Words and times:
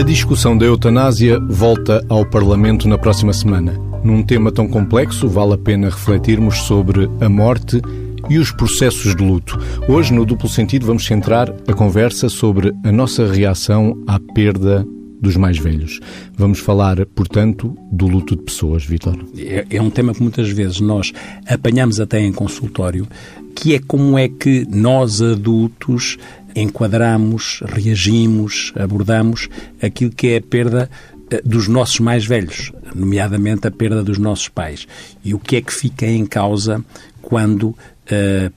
A 0.00 0.02
discussão 0.02 0.56
da 0.56 0.64
eutanásia 0.64 1.38
volta 1.38 2.02
ao 2.08 2.24
Parlamento 2.24 2.88
na 2.88 2.96
próxima 2.96 3.34
semana. 3.34 3.74
Num 4.02 4.22
tema 4.22 4.50
tão 4.50 4.66
complexo, 4.66 5.28
vale 5.28 5.52
a 5.52 5.58
pena 5.58 5.90
refletirmos 5.90 6.62
sobre 6.62 7.06
a 7.20 7.28
morte 7.28 7.82
e 8.26 8.38
os 8.38 8.50
processos 8.50 9.14
de 9.14 9.22
luto. 9.22 9.58
Hoje, 9.86 10.14
no 10.14 10.24
duplo 10.24 10.48
sentido, 10.48 10.86
vamos 10.86 11.04
centrar 11.04 11.54
a 11.68 11.74
conversa 11.74 12.30
sobre 12.30 12.72
a 12.82 12.90
nossa 12.90 13.30
reação 13.30 14.02
à 14.06 14.18
perda 14.18 14.86
dos 15.20 15.36
mais 15.36 15.58
velhos. 15.58 16.00
Vamos 16.34 16.60
falar, 16.60 17.04
portanto, 17.04 17.76
do 17.92 18.06
luto 18.06 18.34
de 18.34 18.42
pessoas, 18.42 18.82
Vitor. 18.82 19.18
É, 19.36 19.66
é 19.68 19.82
um 19.82 19.90
tema 19.90 20.14
que 20.14 20.22
muitas 20.22 20.48
vezes 20.48 20.80
nós 20.80 21.12
apanhamos 21.46 22.00
até 22.00 22.20
em 22.20 22.32
consultório, 22.32 23.06
que 23.54 23.74
é 23.74 23.78
como 23.78 24.18
é 24.18 24.28
que 24.28 24.66
nós 24.68 25.20
adultos 25.20 26.16
enquadramos, 26.54 27.62
reagimos, 27.66 28.72
abordamos 28.76 29.48
aquilo 29.80 30.10
que 30.10 30.28
é 30.28 30.36
a 30.38 30.42
perda 30.42 30.90
eh, 31.30 31.40
dos 31.44 31.68
nossos 31.68 32.00
mais 32.00 32.24
velhos, 32.26 32.72
nomeadamente 32.94 33.66
a 33.66 33.70
perda 33.70 34.02
dos 34.02 34.18
nossos 34.18 34.48
pais. 34.48 34.86
E 35.24 35.34
o 35.34 35.38
que 35.38 35.56
é 35.56 35.60
que 35.60 35.72
fica 35.72 36.06
em 36.06 36.26
causa 36.26 36.84
quando 37.22 37.64
uh, 37.64 37.76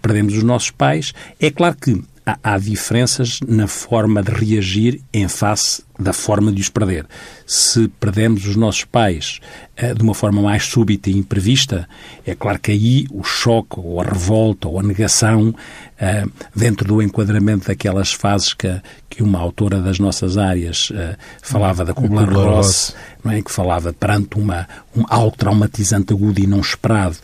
perdemos 0.01 0.35
os 0.35 0.43
nossos 0.43 0.71
pais? 0.71 1.13
É 1.39 1.51
claro 1.51 1.75
que 1.79 2.01
há, 2.25 2.37
há 2.43 2.57
diferenças 2.57 3.39
na 3.47 3.67
forma 3.67 4.23
de 4.23 4.31
reagir 4.31 5.01
em 5.13 5.27
face 5.27 5.83
da 5.97 6.13
forma 6.13 6.51
de 6.51 6.61
os 6.61 6.69
perder. 6.69 7.05
Se 7.45 7.87
perdemos 7.99 8.45
os 8.47 8.55
nossos 8.55 8.83
pais 8.83 9.39
uh, 9.81 9.93
de 9.93 10.01
uma 10.01 10.13
forma 10.13 10.41
mais 10.41 10.63
súbita 10.63 11.09
e 11.09 11.17
imprevista, 11.17 11.87
é 12.25 12.33
claro 12.33 12.59
que 12.59 12.71
aí 12.71 13.05
o 13.11 13.23
choque, 13.23 13.79
ou 13.79 14.01
a 14.01 14.03
revolta, 14.03 14.67
ou 14.67 14.79
a 14.79 14.83
negação, 14.83 15.49
uh, 15.49 16.31
dentro 16.55 16.87
do 16.87 17.01
enquadramento 17.01 17.67
daquelas 17.67 18.11
fases 18.11 18.53
que, 18.53 18.81
que 19.09 19.21
uma 19.21 19.39
autora 19.39 19.81
das 19.81 19.99
nossas 19.99 20.37
áreas 20.37 20.89
uh, 20.89 21.15
falava 21.41 21.85
da 21.85 21.93
Kubler-Ross, 21.93 22.95
não 23.23 23.31
é? 23.31 23.41
que 23.41 23.51
falava 23.51 23.93
perante 23.93 24.37
uma, 24.37 24.67
um, 24.95 25.03
algo 25.07 25.37
traumatizante 25.37 26.11
agudo 26.11 26.39
e 26.39 26.47
não 26.47 26.59
esperado, 26.59 27.17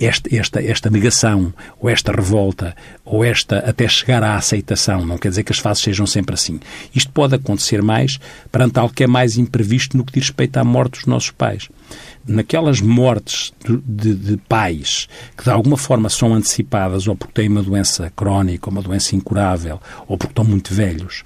esta, 0.00 0.34
esta, 0.34 0.62
esta 0.62 0.90
negação, 0.90 1.52
ou 1.78 1.88
esta 1.88 2.12
revolta, 2.12 2.74
ou 3.04 3.24
esta 3.24 3.58
até 3.58 3.88
chegar 3.88 4.22
à 4.22 4.36
aceitação, 4.36 5.04
não 5.04 5.18
quer 5.18 5.30
dizer 5.30 5.44
que 5.44 5.52
as 5.52 5.58
fases 5.58 5.82
sejam 5.82 6.06
sempre 6.06 6.34
assim. 6.34 6.60
Isto 6.94 7.12
pode 7.12 7.34
acontecer 7.34 7.82
mais 7.82 8.18
perante 8.50 8.78
algo 8.78 8.94
que 8.94 9.04
é 9.04 9.06
mais 9.06 9.38
imprevisto 9.38 9.96
no 9.96 10.04
que 10.04 10.12
diz 10.12 10.24
respeito 10.24 10.56
à 10.56 10.64
morte 10.64 10.98
dos 10.98 11.06
nossos 11.06 11.30
pais. 11.30 11.68
Naquelas 12.26 12.80
mortes 12.80 13.52
de, 13.64 13.78
de, 13.78 14.14
de 14.14 14.36
pais 14.36 15.08
que 15.36 15.44
de 15.44 15.50
alguma 15.50 15.76
forma 15.76 16.08
são 16.08 16.34
antecipadas 16.34 17.08
ou 17.08 17.16
porque 17.16 17.34
têm 17.34 17.48
uma 17.48 17.62
doença 17.62 18.12
crónica, 18.14 18.68
ou 18.68 18.72
uma 18.72 18.82
doença 18.82 19.16
incurável, 19.16 19.80
ou 20.06 20.16
porque 20.16 20.32
estão 20.32 20.44
muito 20.44 20.72
velhos, 20.72 21.22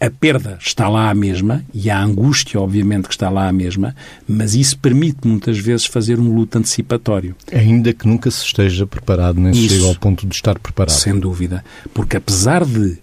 a 0.00 0.10
perda 0.10 0.58
está 0.60 0.88
lá 0.88 1.10
a 1.10 1.14
mesma 1.14 1.64
e 1.72 1.88
a 1.88 1.98
angústia, 1.98 2.60
obviamente, 2.60 3.08
que 3.08 3.14
está 3.14 3.30
lá 3.30 3.48
a 3.48 3.52
mesma, 3.52 3.94
mas 4.28 4.54
isso 4.54 4.78
permite 4.78 5.26
muitas 5.26 5.58
vezes 5.58 5.86
fazer 5.86 6.20
um 6.20 6.34
luto 6.34 6.58
antecipatório. 6.58 7.34
Ainda 7.52 7.92
que 7.92 8.06
nunca 8.06 8.30
se 8.30 8.44
esteja 8.44 8.86
preparado, 8.86 9.40
nem 9.40 9.54
se 9.54 9.68
chegue 9.68 9.86
ao 9.86 9.94
ponto 9.94 10.26
de 10.26 10.34
estar 10.34 10.58
preparado. 10.58 10.94
Sem 10.94 11.18
dúvida. 11.18 11.64
Porque 11.94 12.16
apesar 12.16 12.64
de 12.64 12.98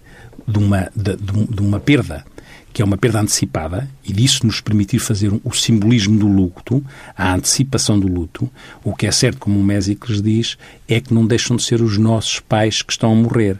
de 0.46 0.58
uma, 0.58 0.90
de, 0.94 1.16
de 1.16 1.60
uma 1.60 1.80
perda 1.80 2.24
que 2.72 2.82
é 2.82 2.84
uma 2.84 2.96
perda 2.96 3.20
antecipada, 3.20 3.88
e 4.06 4.12
disso 4.12 4.46
nos 4.46 4.60
permitir 4.60 4.98
fazer 4.98 5.32
o 5.42 5.52
simbolismo 5.52 6.18
do 6.18 6.26
luto, 6.26 6.84
a 7.16 7.34
antecipação 7.34 7.98
do 7.98 8.06
luto, 8.06 8.50
o 8.82 8.94
que 8.94 9.06
é 9.06 9.12
certo, 9.12 9.38
como 9.38 9.58
o 9.58 9.64
Mésicles 9.64 10.20
diz, 10.20 10.58
é 10.88 11.00
que 11.00 11.14
não 11.14 11.26
deixam 11.26 11.56
de 11.56 11.62
ser 11.62 11.80
os 11.80 11.96
nossos 11.96 12.40
pais 12.40 12.82
que 12.82 12.92
estão 12.92 13.12
a 13.12 13.14
morrer. 13.14 13.58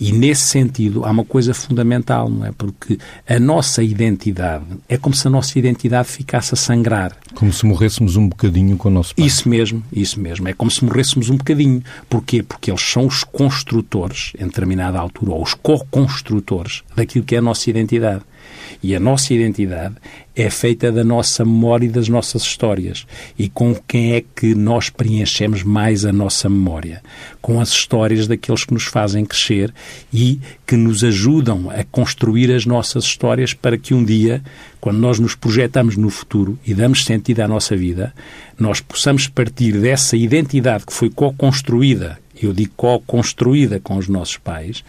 E 0.00 0.12
nesse 0.12 0.42
sentido 0.42 1.04
há 1.04 1.10
uma 1.10 1.24
coisa 1.24 1.54
fundamental, 1.54 2.28
não 2.28 2.44
é? 2.46 2.52
Porque 2.52 2.98
a 3.28 3.38
nossa 3.38 3.82
identidade 3.82 4.64
é 4.88 4.96
como 4.96 5.14
se 5.14 5.26
a 5.26 5.30
nossa 5.30 5.58
identidade 5.58 6.08
ficasse 6.08 6.54
a 6.54 6.56
sangrar. 6.56 7.16
Como 7.34 7.52
se 7.52 7.64
morrêssemos 7.66 8.16
um 8.16 8.28
bocadinho 8.28 8.76
com 8.76 8.88
o 8.88 8.92
nosso 8.92 9.14
pai. 9.14 9.26
Isso 9.26 9.48
mesmo, 9.48 9.82
isso 9.92 10.18
mesmo. 10.20 10.48
É 10.48 10.52
como 10.52 10.70
se 10.70 10.84
morrêssemos 10.84 11.30
um 11.30 11.36
bocadinho. 11.36 11.82
Porquê? 12.08 12.42
Porque 12.42 12.70
eles 12.70 12.82
são 12.82 13.06
os 13.06 13.22
construtores, 13.22 14.32
em 14.38 14.46
determinada 14.46 14.98
altura, 14.98 15.32
ou 15.32 15.42
os 15.42 15.54
co-construtores 15.54 16.82
daquilo 16.96 17.24
que 17.24 17.34
é 17.34 17.38
a 17.38 17.42
nossa 17.42 17.68
identidade. 17.68 18.22
E 18.82 18.94
a 18.94 19.00
nossa 19.00 19.32
identidade 19.34 19.83
é 20.36 20.50
feita 20.50 20.90
da 20.90 21.04
nossa 21.04 21.44
memória 21.44 21.86
e 21.86 21.88
das 21.88 22.08
nossas 22.08 22.42
histórias. 22.42 23.06
E 23.38 23.48
com 23.48 23.74
quem 23.74 24.14
é 24.14 24.24
que 24.34 24.54
nós 24.54 24.90
preenchemos 24.90 25.62
mais 25.62 26.04
a 26.04 26.12
nossa 26.12 26.48
memória? 26.48 27.02
Com 27.40 27.60
as 27.60 27.70
histórias 27.70 28.26
daqueles 28.26 28.64
que 28.64 28.74
nos 28.74 28.84
fazem 28.84 29.24
crescer 29.24 29.72
e 30.12 30.40
que 30.66 30.76
nos 30.76 31.04
ajudam 31.04 31.70
a 31.70 31.84
construir 31.84 32.52
as 32.52 32.66
nossas 32.66 33.04
histórias 33.04 33.54
para 33.54 33.78
que 33.78 33.94
um 33.94 34.04
dia, 34.04 34.42
quando 34.80 34.98
nós 34.98 35.18
nos 35.18 35.34
projetamos 35.34 35.96
no 35.96 36.10
futuro 36.10 36.58
e 36.66 36.74
damos 36.74 37.04
sentido 37.04 37.40
à 37.40 37.48
nossa 37.48 37.76
vida, 37.76 38.12
nós 38.58 38.80
possamos 38.80 39.28
partir 39.28 39.72
dessa 39.80 40.16
identidade 40.16 40.86
que 40.86 40.92
foi 40.92 41.10
co-construída, 41.10 42.18
eu 42.40 42.52
digo 42.52 42.72
co-construída 42.76 43.78
com 43.80 43.96
os 43.96 44.08
nossos 44.08 44.36
pais, 44.36 44.84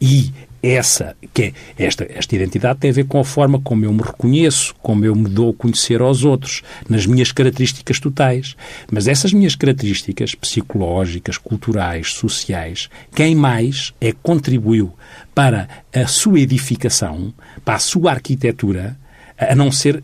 e 0.00 0.32
essa, 0.62 1.16
que 1.32 1.42
é, 1.42 1.52
esta, 1.78 2.06
esta 2.08 2.34
identidade 2.34 2.80
tem 2.80 2.90
a 2.90 2.94
ver 2.94 3.04
com 3.04 3.20
a 3.20 3.24
forma 3.24 3.60
como 3.60 3.84
eu 3.84 3.92
me 3.92 4.02
reconheço, 4.02 4.74
como 4.82 5.04
eu 5.04 5.14
me 5.14 5.28
dou 5.28 5.50
a 5.50 5.54
conhecer 5.54 6.00
aos 6.00 6.24
outros, 6.24 6.62
nas 6.88 7.06
minhas 7.06 7.32
características 7.32 8.00
totais. 8.00 8.56
Mas 8.90 9.06
essas 9.06 9.32
minhas 9.32 9.54
características 9.54 10.34
psicológicas, 10.34 11.38
culturais, 11.38 12.12
sociais, 12.12 12.88
quem 13.14 13.34
mais 13.34 13.92
é 14.00 14.12
que 14.12 14.18
contribuiu 14.22 14.92
para 15.34 15.68
a 15.94 16.06
sua 16.06 16.40
edificação, 16.40 17.32
para 17.64 17.76
a 17.76 17.80
sua 17.80 18.12
arquitetura, 18.12 18.96
a 19.38 19.54
não 19.54 19.70
ser 19.70 20.02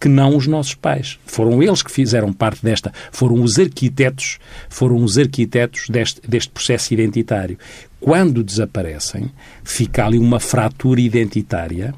que 0.00 0.08
não 0.08 0.36
os 0.36 0.46
nossos 0.46 0.74
pais. 0.74 1.18
Foram 1.26 1.62
eles 1.62 1.82
que 1.82 1.90
fizeram 1.90 2.32
parte 2.32 2.62
desta, 2.62 2.92
foram 3.10 3.42
os 3.42 3.58
arquitetos, 3.58 4.38
foram 4.68 5.02
os 5.02 5.18
arquitetos 5.18 5.88
deste, 5.88 6.20
deste 6.26 6.50
processo 6.50 6.94
identitário. 6.94 7.58
Quando 8.00 8.42
desaparecem, 8.42 9.30
fica 9.64 10.06
ali 10.06 10.18
uma 10.18 10.40
fratura 10.40 11.00
identitária 11.00 11.94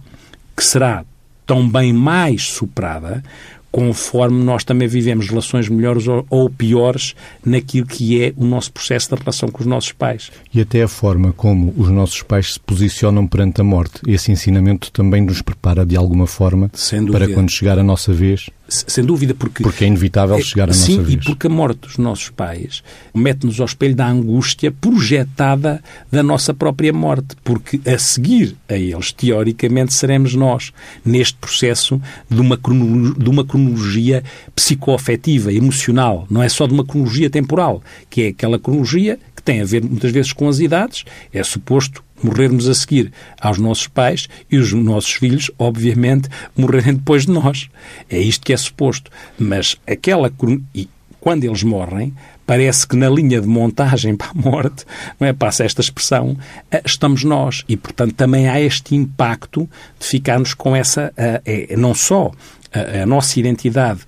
que 0.56 0.64
será 0.64 1.04
tão 1.46 1.68
bem 1.68 1.92
mais 1.92 2.42
superada 2.44 3.22
conforme 3.70 4.42
nós 4.42 4.64
também 4.64 4.88
vivemos 4.88 5.28
relações 5.28 5.68
melhores 5.68 6.04
ou, 6.28 6.50
piores 6.50 7.14
naquilo 7.44 7.86
que 7.86 8.22
é 8.22 8.32
o 8.36 8.44
nosso 8.44 8.72
processo 8.72 9.14
de 9.14 9.20
relação 9.20 9.48
com 9.48 9.60
os 9.60 9.66
nossos 9.66 9.92
pais. 9.92 10.30
E 10.52 10.60
até 10.60 10.82
a 10.82 10.88
forma 10.88 11.32
como 11.32 11.72
os 11.76 11.88
nossos 11.88 12.22
pais 12.22 12.54
se 12.54 12.60
posicionam 12.60 13.26
perante 13.26 13.60
a 13.60 13.64
morte. 13.64 14.00
Esse 14.06 14.32
ensinamento 14.32 14.90
também 14.90 15.22
nos 15.22 15.40
prepara 15.40 15.86
de 15.86 15.96
alguma 15.96 16.26
forma 16.26 16.70
para 17.12 17.28
quando 17.28 17.50
chegar 17.50 17.78
a 17.78 17.84
nossa 17.84 18.12
vez 18.12 18.50
sem 18.70 19.04
dúvida, 19.04 19.34
porque... 19.34 19.62
Porque 19.62 19.84
é 19.84 19.86
inevitável 19.88 20.36
é, 20.36 20.42
chegar 20.42 20.70
à 20.70 20.72
sim, 20.72 20.96
nossa 20.96 21.08
vez. 21.08 21.24
Sim, 21.24 21.30
e 21.30 21.34
porque 21.34 21.46
a 21.46 21.50
morte 21.50 21.80
dos 21.80 21.98
nossos 21.98 22.30
pais 22.30 22.82
mete-nos 23.14 23.60
ao 23.60 23.66
espelho 23.66 23.94
da 23.94 24.06
angústia 24.06 24.70
projetada 24.70 25.82
da 26.10 26.22
nossa 26.22 26.54
própria 26.54 26.92
morte, 26.92 27.36
porque 27.42 27.80
a 27.88 27.98
seguir 27.98 28.56
a 28.68 28.74
eles, 28.74 29.12
teoricamente, 29.12 29.92
seremos 29.92 30.34
nós, 30.34 30.72
neste 31.04 31.36
processo 31.38 32.00
de 32.28 32.40
uma, 32.40 32.56
de 32.56 33.28
uma 33.28 33.44
cronologia 33.44 34.22
psicoafetiva, 34.54 35.52
emocional, 35.52 36.26
não 36.30 36.42
é 36.42 36.48
só 36.48 36.66
de 36.66 36.72
uma 36.72 36.84
cronologia 36.84 37.28
temporal, 37.28 37.82
que 38.08 38.22
é 38.22 38.28
aquela 38.28 38.58
cronologia 38.58 39.18
que 39.34 39.42
tem 39.42 39.60
a 39.60 39.64
ver 39.64 39.82
muitas 39.82 40.12
vezes 40.12 40.32
com 40.32 40.48
as 40.48 40.60
idades, 40.60 41.04
é 41.32 41.42
suposto 41.42 42.04
morrermos 42.22 42.68
a 42.68 42.74
seguir 42.74 43.12
aos 43.40 43.58
nossos 43.58 43.86
pais 43.86 44.28
e 44.50 44.56
os 44.56 44.72
nossos 44.72 45.12
filhos, 45.12 45.50
obviamente, 45.58 46.28
morrerem 46.56 46.94
depois 46.94 47.26
de 47.26 47.32
nós. 47.32 47.68
É 48.08 48.18
isto 48.18 48.44
que 48.44 48.52
é 48.52 48.56
suposto. 48.56 49.10
Mas 49.38 49.76
aquela. 49.86 50.32
E 50.74 50.88
quando 51.20 51.44
eles 51.44 51.62
morrem, 51.62 52.14
parece 52.46 52.86
que 52.86 52.96
na 52.96 53.08
linha 53.08 53.40
de 53.40 53.46
montagem 53.46 54.14
para 54.16 54.30
a 54.30 54.34
morte, 54.34 54.84
não 55.18 55.28
é? 55.28 55.32
Passa 55.32 55.64
esta 55.64 55.80
expressão, 55.80 56.36
eh, 56.70 56.82
estamos 56.84 57.24
nós. 57.24 57.64
E, 57.68 57.76
portanto, 57.76 58.14
também 58.14 58.48
há 58.48 58.60
este 58.60 58.94
impacto 58.94 59.68
de 59.98 60.06
ficarmos 60.06 60.54
com 60.54 60.74
essa. 60.74 61.12
É, 61.16 61.76
não 61.76 61.94
só 61.94 62.32
a, 62.72 63.06
nossa 63.06 63.38
identidade 63.38 64.00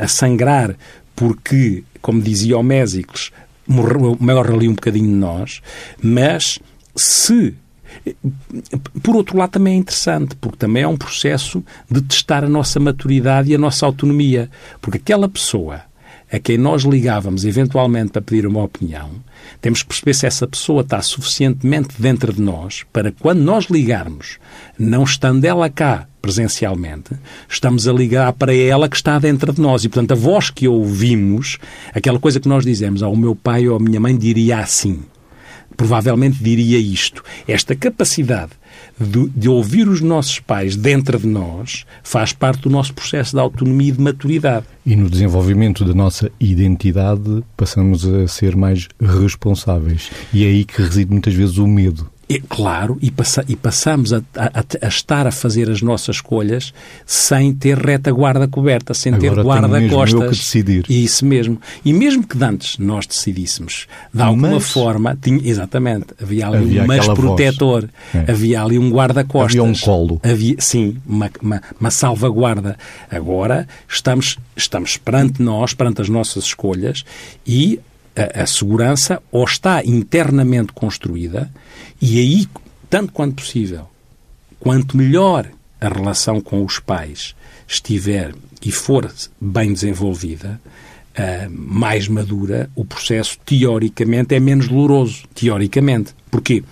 a, 0.00 0.06
sangrar, 0.06 0.74
porque, 1.14 1.82
como 2.00 2.20
dizia 2.20 2.58
o 2.58 2.62
Mésicles, 2.62 3.30
morre 3.66 4.54
ali 4.54 4.68
um 4.68 4.74
bocadinho 4.74 5.08
de 5.08 5.14
nós, 5.14 5.60
mas 6.02 6.58
se 6.98 7.54
por 9.02 9.16
outro 9.16 9.36
lado, 9.36 9.50
também 9.50 9.74
é 9.74 9.76
interessante, 9.78 10.36
porque 10.36 10.58
também 10.58 10.82
é 10.82 10.88
um 10.88 10.96
processo 10.96 11.64
de 11.90 12.02
testar 12.02 12.44
a 12.44 12.48
nossa 12.48 12.78
maturidade 12.78 13.50
e 13.50 13.54
a 13.54 13.58
nossa 13.58 13.86
autonomia. 13.86 14.50
Porque 14.80 14.98
aquela 14.98 15.28
pessoa 15.28 15.82
a 16.30 16.38
quem 16.38 16.58
nós 16.58 16.82
ligávamos 16.82 17.44
eventualmente 17.46 18.12
para 18.12 18.20
pedir 18.20 18.46
uma 18.46 18.62
opinião, 18.62 19.10
temos 19.62 19.82
que 19.82 19.88
perceber 19.88 20.14
se 20.14 20.26
essa 20.26 20.46
pessoa 20.46 20.82
está 20.82 21.00
suficientemente 21.00 21.94
dentro 21.98 22.32
de 22.32 22.42
nós 22.42 22.84
para 22.92 23.10
quando 23.12 23.40
nós 23.40 23.64
ligarmos, 23.66 24.38
não 24.78 25.04
estando 25.04 25.42
ela 25.46 25.70
cá 25.70 26.06
presencialmente, 26.20 27.14
estamos 27.48 27.88
a 27.88 27.92
ligar 27.92 28.30
para 28.34 28.54
ela 28.54 28.88
que 28.88 28.96
está 28.96 29.18
dentro 29.18 29.52
de 29.54 29.60
nós. 29.60 29.84
E, 29.84 29.88
portanto, 29.88 30.12
a 30.12 30.14
voz 30.14 30.50
que 30.50 30.68
ouvimos, 30.68 31.58
aquela 31.94 32.18
coisa 32.18 32.38
que 32.38 32.48
nós 32.48 32.64
dizemos 32.64 33.02
ao 33.02 33.16
meu 33.16 33.34
pai 33.34 33.66
ou 33.66 33.76
à 33.76 33.80
minha 33.80 33.98
mãe, 33.98 34.16
diria 34.16 34.58
assim 34.58 35.00
provavelmente 35.78 36.42
diria 36.42 36.76
isto. 36.76 37.22
Esta 37.46 37.74
capacidade 37.74 38.50
de, 39.00 39.28
de, 39.28 39.48
ouvir 39.48 39.88
os 39.88 40.00
nossos 40.00 40.40
pais 40.40 40.74
dentro 40.74 41.18
de 41.18 41.26
nós 41.26 41.86
faz 42.02 42.32
parte 42.32 42.62
do 42.62 42.70
nosso 42.70 42.92
processo 42.92 43.36
de 43.36 43.40
autonomia 43.40 43.90
e 43.90 43.92
de 43.92 44.00
maturidade. 44.00 44.66
E 44.84 44.96
no 44.96 45.08
desenvolvimento 45.08 45.84
da 45.84 45.94
nossa 45.94 46.30
identidade 46.40 47.44
passamos 47.56 48.04
a 48.04 48.26
ser 48.26 48.56
mais 48.56 48.88
responsáveis. 49.00 50.10
E 50.34 50.44
é 50.44 50.48
aí 50.48 50.64
que 50.64 50.82
reside 50.82 51.12
muitas 51.12 51.32
vezes 51.32 51.58
o 51.58 51.66
medo. 51.66 52.10
É, 52.30 52.40
claro, 52.46 52.98
e, 53.00 53.10
passa, 53.10 53.42
e 53.48 53.56
passamos 53.56 54.12
a, 54.12 54.18
a, 54.36 54.62
a, 54.82 54.88
estar 54.88 55.26
a 55.26 55.30
fazer 55.32 55.70
as 55.70 55.80
nossas 55.80 56.16
escolhas 56.16 56.74
sem 57.06 57.54
ter 57.54 57.78
retaguarda 57.78 58.46
coberta, 58.46 58.92
sem 58.92 59.14
Agora 59.14 59.34
ter 59.36 59.42
guarda-costas. 59.42 60.22
que 60.22 60.36
decidir. 60.36 60.84
Isso 60.90 61.24
mesmo. 61.24 61.58
E 61.82 61.90
mesmo 61.92 62.26
que 62.26 62.42
antes 62.44 62.76
nós 62.76 63.06
decidíssemos, 63.06 63.86
de 64.12 64.20
alguma 64.20 64.50
Mas... 64.50 64.70
forma, 64.70 65.16
tinha, 65.20 65.40
exatamente, 65.42 66.08
havia 66.20 66.48
ali 66.48 66.56
havia 66.58 66.82
um 66.82 66.86
mas 66.86 67.06
protetor, 67.06 67.88
é. 68.14 68.30
havia 68.30 68.62
ali 68.62 68.78
um 68.78 68.90
guarda-costas. 68.90 69.58
Havia 69.58 69.62
um 69.62 69.74
colo. 69.74 70.20
Havia, 70.22 70.56
sim, 70.58 70.98
uma, 71.06 71.30
uma, 71.40 71.62
uma 71.80 71.90
salvaguarda. 71.90 72.76
Agora 73.10 73.66
estamos, 73.88 74.36
estamos 74.54 74.98
perante 74.98 75.40
nós, 75.40 75.72
perante 75.72 76.02
as 76.02 76.10
nossas 76.10 76.44
escolhas 76.44 77.06
e 77.46 77.80
a, 78.18 78.42
a 78.42 78.46
segurança 78.46 79.22
ou 79.30 79.44
está 79.44 79.84
internamente 79.84 80.72
construída 80.72 81.50
e 82.00 82.18
aí, 82.18 82.46
tanto 82.90 83.12
quanto 83.12 83.36
possível, 83.36 83.88
quanto 84.58 84.96
melhor 84.96 85.48
a 85.80 85.88
relação 85.88 86.40
com 86.40 86.64
os 86.64 86.78
pais 86.78 87.34
estiver 87.66 88.34
e 88.64 88.72
for 88.72 89.12
bem 89.40 89.72
desenvolvida, 89.72 90.60
uh, 91.16 91.50
mais 91.50 92.08
madura, 92.08 92.70
o 92.74 92.84
processo, 92.84 93.38
teoricamente, 93.44 94.34
é 94.34 94.40
menos 94.40 94.68
doloroso. 94.68 95.24
Teoricamente. 95.34 96.14
Porquê? 96.30 96.64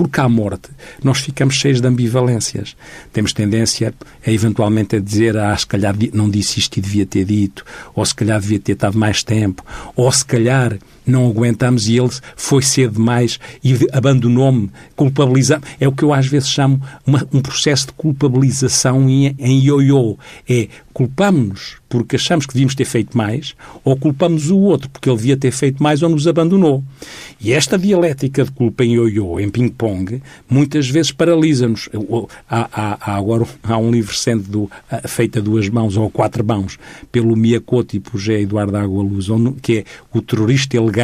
Porque 0.00 0.18
à 0.18 0.30
morte 0.30 0.70
nós 1.04 1.18
ficamos 1.18 1.56
cheios 1.56 1.78
de 1.78 1.86
ambivalências. 1.86 2.74
Temos 3.12 3.34
tendência 3.34 3.92
a 4.26 4.30
eventualmente 4.30 4.96
a 4.96 4.98
dizer, 4.98 5.36
ah, 5.36 5.54
se 5.54 5.66
calhar 5.66 5.94
não 6.14 6.30
disse 6.30 6.58
isto 6.58 6.78
e 6.78 6.80
devia 6.80 7.04
ter 7.04 7.26
dito, 7.26 7.66
ou 7.94 8.02
se 8.06 8.14
calhar 8.14 8.40
devia 8.40 8.58
ter 8.58 8.72
estado 8.72 8.96
mais 8.96 9.22
tempo, 9.22 9.62
ou 9.94 10.10
se 10.10 10.24
calhar 10.24 10.78
não 11.10 11.26
aguentamos 11.26 11.88
e 11.88 11.98
ele 11.98 12.10
foi 12.36 12.62
cedo 12.62 12.94
demais 12.94 13.38
e 13.62 13.76
abandonou-me, 13.92 14.70
culpabilizando. 14.96 15.66
É 15.78 15.86
o 15.86 15.92
que 15.92 16.02
eu 16.02 16.12
às 16.12 16.26
vezes 16.26 16.48
chamo 16.48 16.80
uma, 17.06 17.26
um 17.32 17.40
processo 17.40 17.88
de 17.88 17.92
culpabilização 17.92 19.08
em, 19.08 19.34
ioiô. 19.38 20.18
É 20.48 20.68
culpamos-nos 20.92 21.76
porque 21.88 22.16
achamos 22.16 22.46
que 22.46 22.52
devíamos 22.52 22.74
ter 22.74 22.84
feito 22.84 23.16
mais 23.16 23.54
ou 23.84 23.96
culpamos 23.96 24.50
o 24.50 24.58
outro 24.58 24.88
porque 24.90 25.08
ele 25.08 25.16
devia 25.16 25.36
ter 25.36 25.50
feito 25.50 25.82
mais 25.82 26.02
ou 26.02 26.08
nos 26.08 26.26
abandonou. 26.26 26.84
E 27.40 27.52
esta 27.52 27.78
dialética 27.78 28.44
de 28.44 28.50
culpa 28.50 28.84
em 28.84 28.94
ioiô, 28.94 29.40
em 29.40 29.48
ping-pong, 29.48 30.22
muitas 30.48 30.88
vezes 30.88 31.10
paralisa-nos. 31.10 31.88
Há, 32.48 32.68
há, 32.72 32.98
há, 33.00 33.16
agora 33.16 33.46
há 33.64 33.78
um 33.78 33.90
livro 33.90 34.12
recente 34.12 34.48
do 34.48 34.70
Feita 35.08 35.38
a 35.38 35.42
Duas 35.42 35.68
Mãos 35.68 35.96
ou 35.96 36.10
Quatro 36.10 36.44
Mãos, 36.44 36.78
pelo 37.10 37.34
Miyakoto 37.34 37.96
e 37.96 38.02
José 38.12 38.40
Eduardo 38.40 38.76
Água 38.76 39.02
Luz, 39.02 39.26
que 39.62 39.78
é 39.78 39.84
o 40.12 40.20
terrorista 40.20 40.76
elegante, 40.76 40.99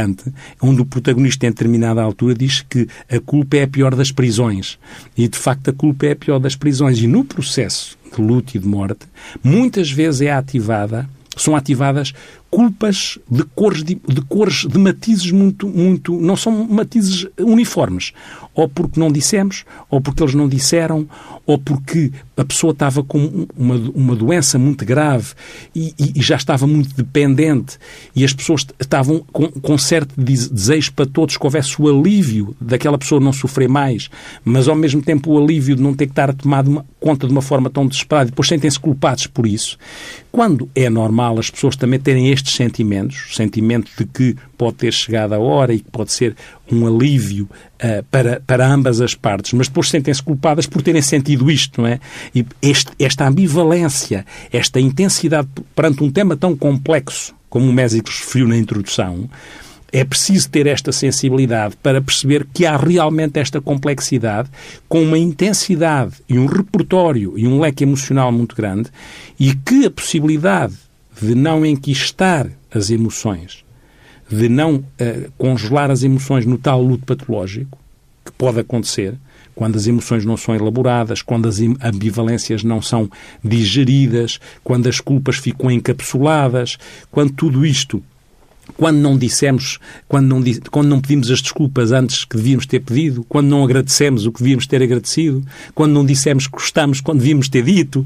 onde 0.60 0.82
o 0.82 0.86
protagonista, 0.86 1.46
em 1.46 1.50
determinada 1.50 2.02
altura, 2.02 2.34
diz 2.34 2.64
que 2.68 2.86
a 3.10 3.20
culpa 3.20 3.56
é 3.56 3.62
a 3.62 3.68
pior 3.68 3.94
das 3.94 4.10
prisões. 4.10 4.78
E, 5.16 5.28
de 5.28 5.38
facto, 5.38 5.70
a 5.70 5.72
culpa 5.72 6.06
é 6.06 6.12
a 6.12 6.16
pior 6.16 6.38
das 6.38 6.56
prisões. 6.56 6.98
E 6.98 7.06
no 7.06 7.24
processo 7.24 7.96
de 8.14 8.22
luto 8.22 8.56
e 8.56 8.60
de 8.60 8.66
morte, 8.66 9.06
muitas 9.42 9.90
vezes 9.90 10.22
é 10.22 10.32
ativada, 10.32 11.08
são 11.36 11.54
ativadas 11.54 12.12
culpas 12.50 13.18
de 13.30 13.44
cores 13.54 13.82
de, 13.82 13.94
de, 14.08 14.22
cores 14.22 14.66
de 14.66 14.78
matizes 14.78 15.30
muito 15.30 15.68
muito 15.68 16.18
não 16.18 16.36
são 16.36 16.66
matizes 16.66 17.26
uniformes 17.38 18.12
ou 18.54 18.68
porque 18.68 18.98
não 18.98 19.12
dissemos 19.12 19.64
ou 19.90 20.00
porque 20.00 20.22
eles 20.22 20.34
não 20.34 20.48
disseram 20.48 21.06
ou 21.44 21.58
porque 21.58 22.12
a 22.36 22.44
pessoa 22.44 22.72
estava 22.72 23.02
com 23.02 23.46
uma, 23.56 23.74
uma 23.94 24.14
doença 24.14 24.58
muito 24.58 24.84
grave 24.84 25.32
e, 25.74 25.94
e, 25.98 26.22
já 26.22 26.36
estava 26.36 26.66
muito 26.66 26.94
dependente. 26.94 27.78
E 28.14 28.24
as 28.24 28.32
pessoas 28.32 28.66
estavam 28.78 29.24
com, 29.32 29.48
com 29.48 29.78
certo 29.78 30.14
desejo 30.20 30.92
para 30.92 31.06
todos 31.06 31.36
que 31.36 31.46
houvesse 31.46 31.80
o 31.80 31.88
alívio 31.88 32.54
daquela 32.60 32.98
pessoa 32.98 33.20
não 33.20 33.32
sofrer 33.32 33.68
mais, 33.68 34.10
mas 34.44 34.68
ao 34.68 34.76
mesmo 34.76 35.00
tempo 35.00 35.32
o 35.32 35.42
alívio 35.42 35.76
de 35.76 35.82
não 35.82 35.94
ter 35.94 36.06
que 36.06 36.12
estar 36.12 36.28
a 36.28 36.34
tomar 36.34 36.66
uma, 36.66 36.84
conta 37.00 37.26
de 37.26 37.32
uma 37.32 37.42
forma 37.42 37.70
tão 37.70 37.86
desesperada. 37.86 38.28
E 38.28 38.30
depois 38.30 38.48
sentem-se 38.48 38.78
culpados 38.78 39.26
por 39.26 39.46
isso. 39.46 39.78
Quando 40.30 40.68
é 40.74 40.90
normal 40.90 41.38
as 41.38 41.48
pessoas 41.48 41.76
também 41.76 41.98
terem 41.98 42.30
estes 42.30 42.54
sentimentos, 42.54 43.34
sentimento 43.34 43.90
de 43.96 44.04
que 44.04 44.36
pode 44.58 44.76
ter 44.76 44.92
chegado 44.92 45.32
a 45.32 45.38
hora 45.38 45.72
e 45.72 45.80
que 45.80 45.90
pode 45.90 46.12
ser 46.12 46.36
um 46.70 46.86
alívio 46.86 47.48
uh, 47.82 48.04
para, 48.10 48.40
para 48.46 48.66
ambas 48.66 49.00
as 49.00 49.14
partes, 49.14 49.52
mas 49.52 49.68
depois 49.68 49.88
sentem-se 49.88 50.22
culpadas 50.22 50.66
por 50.66 50.82
terem 50.82 51.02
sentido 51.02 51.50
isto, 51.50 51.80
não 51.80 51.88
é? 51.88 52.00
E 52.34 52.44
este, 52.60 52.90
esta 52.98 53.26
ambivalência, 53.26 54.26
esta 54.52 54.80
intensidade 54.80 55.48
perante 55.74 56.02
um 56.02 56.10
tema 56.10 56.36
tão 56.36 56.56
complexo, 56.56 57.34
como 57.48 57.68
o 57.68 57.72
Mésico 57.72 58.08
referiu 58.08 58.48
na 58.48 58.56
introdução, 58.56 59.28
é 59.92 60.04
preciso 60.04 60.50
ter 60.50 60.66
esta 60.66 60.92
sensibilidade 60.92 61.76
para 61.82 62.02
perceber 62.02 62.46
que 62.52 62.66
há 62.66 62.76
realmente 62.76 63.38
esta 63.38 63.60
complexidade 63.60 64.50
com 64.88 65.02
uma 65.02 65.18
intensidade 65.18 66.16
e 66.28 66.38
um 66.38 66.46
repertório 66.46 67.34
e 67.36 67.46
um 67.46 67.60
leque 67.60 67.84
emocional 67.84 68.32
muito 68.32 68.54
grande 68.56 68.90
e 69.38 69.54
que 69.54 69.86
a 69.86 69.90
possibilidade 69.90 70.74
de 71.20 71.34
não 71.34 71.64
enquistar 71.64 72.48
as 72.70 72.90
emoções 72.90 73.64
de 74.28 74.48
não 74.48 74.76
uh, 74.76 75.32
congelar 75.38 75.90
as 75.90 76.02
emoções 76.02 76.44
no 76.44 76.58
tal 76.58 76.82
luto 76.82 77.04
patológico, 77.04 77.78
que 78.24 78.32
pode 78.32 78.60
acontecer 78.60 79.14
quando 79.54 79.76
as 79.76 79.86
emoções 79.86 80.24
não 80.24 80.36
são 80.36 80.54
elaboradas, 80.54 81.22
quando 81.22 81.48
as 81.48 81.58
ambivalências 81.82 82.62
não 82.62 82.82
são 82.82 83.10
digeridas, 83.42 84.38
quando 84.62 84.86
as 84.86 85.00
culpas 85.00 85.36
ficam 85.36 85.70
encapsuladas, 85.70 86.76
quando 87.10 87.32
tudo 87.32 87.64
isto 87.64 88.02
quando 88.76 88.96
não 88.96 89.16
dissemos, 89.16 89.78
quando 90.08 90.26
não, 90.26 90.42
quando 90.70 90.88
não 90.88 91.00
pedimos 91.00 91.30
as 91.30 91.40
desculpas 91.40 91.92
antes 91.92 92.24
que 92.24 92.36
devíamos 92.36 92.66
ter 92.66 92.80
pedido, 92.80 93.24
quando 93.28 93.46
não 93.46 93.64
agradecemos 93.64 94.26
o 94.26 94.32
que 94.32 94.40
devíamos 94.40 94.66
ter 94.66 94.82
agradecido, 94.82 95.44
quando 95.74 95.92
não 95.92 96.04
dissemos 96.04 96.46
que 96.46 96.52
gostamos 96.52 97.00
quando 97.00 97.18
devíamos 97.18 97.48
ter 97.48 97.62
dito. 97.62 98.04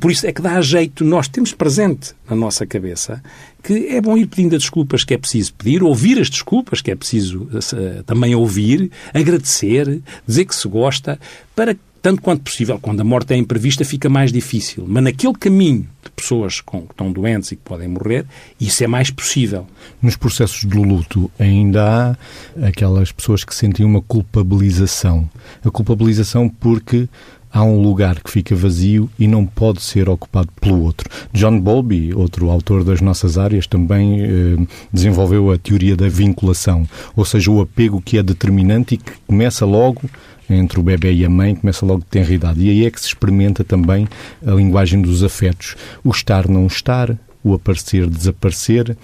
Por 0.00 0.10
isso 0.10 0.26
é 0.26 0.32
que 0.32 0.42
dá 0.42 0.60
jeito, 0.60 1.04
nós 1.04 1.28
temos 1.28 1.52
presente 1.52 2.12
na 2.28 2.36
nossa 2.36 2.66
cabeça 2.66 3.22
que 3.62 3.88
é 3.88 4.00
bom 4.00 4.16
ir 4.16 4.26
pedindo 4.26 4.56
as 4.56 4.62
desculpas 4.62 5.04
que 5.04 5.14
é 5.14 5.18
preciso 5.18 5.54
pedir, 5.54 5.82
ouvir 5.82 6.18
as 6.18 6.28
desculpas 6.28 6.80
que 6.80 6.90
é 6.90 6.96
preciso 6.96 7.44
uh, 7.44 8.02
também 8.04 8.34
ouvir, 8.34 8.90
agradecer, 9.14 10.00
dizer 10.26 10.46
que 10.46 10.54
se 10.54 10.66
gosta, 10.66 11.18
para 11.54 11.76
tanto 12.02 12.20
quanto 12.20 12.42
possível, 12.42 12.80
quando 12.80 13.00
a 13.00 13.04
morte 13.04 13.32
é 13.32 13.36
imprevista, 13.36 13.84
fica 13.84 14.08
mais 14.08 14.32
difícil. 14.32 14.84
Mas 14.88 15.04
naquele 15.04 15.34
caminho 15.34 15.86
de 16.02 16.10
pessoas 16.10 16.60
com, 16.60 16.82
que 16.82 16.92
estão 16.92 17.12
doentes 17.12 17.52
e 17.52 17.56
que 17.56 17.62
podem 17.62 17.86
morrer, 17.86 18.26
isso 18.60 18.82
é 18.82 18.88
mais 18.88 19.08
possível. 19.08 19.66
Nos 20.02 20.16
processos 20.16 20.68
de 20.68 20.76
luto, 20.76 21.30
ainda 21.38 22.18
há 22.60 22.66
aquelas 22.66 23.12
pessoas 23.12 23.44
que 23.44 23.54
sentem 23.54 23.86
uma 23.86 24.02
culpabilização. 24.02 25.30
A 25.64 25.70
culpabilização 25.70 26.48
porque 26.48 27.08
há 27.52 27.62
um 27.62 27.80
lugar 27.80 28.20
que 28.20 28.30
fica 28.30 28.56
vazio 28.56 29.08
e 29.16 29.28
não 29.28 29.46
pode 29.46 29.80
ser 29.80 30.08
ocupado 30.08 30.48
pelo 30.60 30.82
outro. 30.82 31.08
John 31.32 31.60
Bowlby, 31.60 32.14
outro 32.14 32.50
autor 32.50 32.82
das 32.82 33.00
nossas 33.00 33.36
áreas, 33.38 33.66
também 33.66 34.22
eh, 34.22 34.66
desenvolveu 34.92 35.52
a 35.52 35.58
teoria 35.58 35.94
da 35.94 36.08
vinculação, 36.08 36.88
ou 37.14 37.24
seja, 37.24 37.50
o 37.50 37.60
apego 37.60 38.00
que 38.00 38.16
é 38.16 38.22
determinante 38.22 38.94
e 38.94 38.98
que 38.98 39.12
começa 39.26 39.66
logo 39.66 40.02
entre 40.48 40.78
o 40.78 40.82
bebê 40.82 41.12
e 41.12 41.24
a 41.24 41.30
mãe 41.30 41.54
começa 41.54 41.84
logo 41.84 42.00
de 42.00 42.06
tenra 42.06 42.32
idade. 42.32 42.60
E 42.60 42.70
aí 42.70 42.86
é 42.86 42.90
que 42.90 43.00
se 43.00 43.08
experimenta 43.08 43.64
também 43.64 44.08
a 44.46 44.50
linguagem 44.50 45.00
dos 45.00 45.22
afetos. 45.22 45.76
O 46.04 46.10
estar, 46.10 46.48
não 46.48 46.66
estar, 46.66 47.16
o 47.42 47.54
aparecer, 47.54 48.08
desaparecer. 48.08 48.96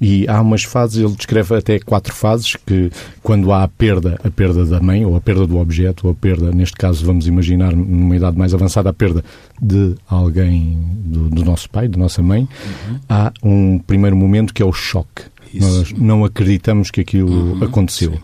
E 0.00 0.28
há 0.28 0.40
umas 0.40 0.62
fases, 0.62 1.02
ele 1.02 1.14
descreve 1.14 1.56
até 1.56 1.78
quatro 1.80 2.14
fases, 2.14 2.54
que 2.54 2.90
quando 3.20 3.52
há 3.52 3.64
a 3.64 3.68
perda, 3.68 4.18
a 4.22 4.30
perda 4.30 4.64
da 4.64 4.80
mãe, 4.80 5.04
ou 5.04 5.16
a 5.16 5.20
perda 5.20 5.44
do 5.44 5.58
objeto, 5.58 6.06
ou 6.06 6.12
a 6.12 6.14
perda, 6.14 6.52
neste 6.52 6.76
caso, 6.76 7.04
vamos 7.04 7.26
imaginar, 7.26 7.74
numa 7.74 8.14
idade 8.14 8.38
mais 8.38 8.54
avançada, 8.54 8.90
a 8.90 8.92
perda 8.92 9.24
de 9.60 9.96
alguém, 10.08 10.78
do, 11.04 11.28
do 11.28 11.44
nosso 11.44 11.68
pai, 11.68 11.88
da 11.88 11.98
nossa 11.98 12.22
mãe, 12.22 12.42
uhum. 12.42 13.00
há 13.08 13.32
um 13.42 13.78
primeiro 13.80 14.16
momento 14.16 14.54
que 14.54 14.62
é 14.62 14.66
o 14.66 14.72
choque. 14.72 15.22
Isso. 15.52 15.68
Nós 15.68 15.92
não 15.92 16.24
acreditamos 16.24 16.90
que 16.90 17.00
aquilo 17.00 17.30
uhum. 17.30 17.64
aconteceu. 17.64 18.12
Sim. 18.12 18.20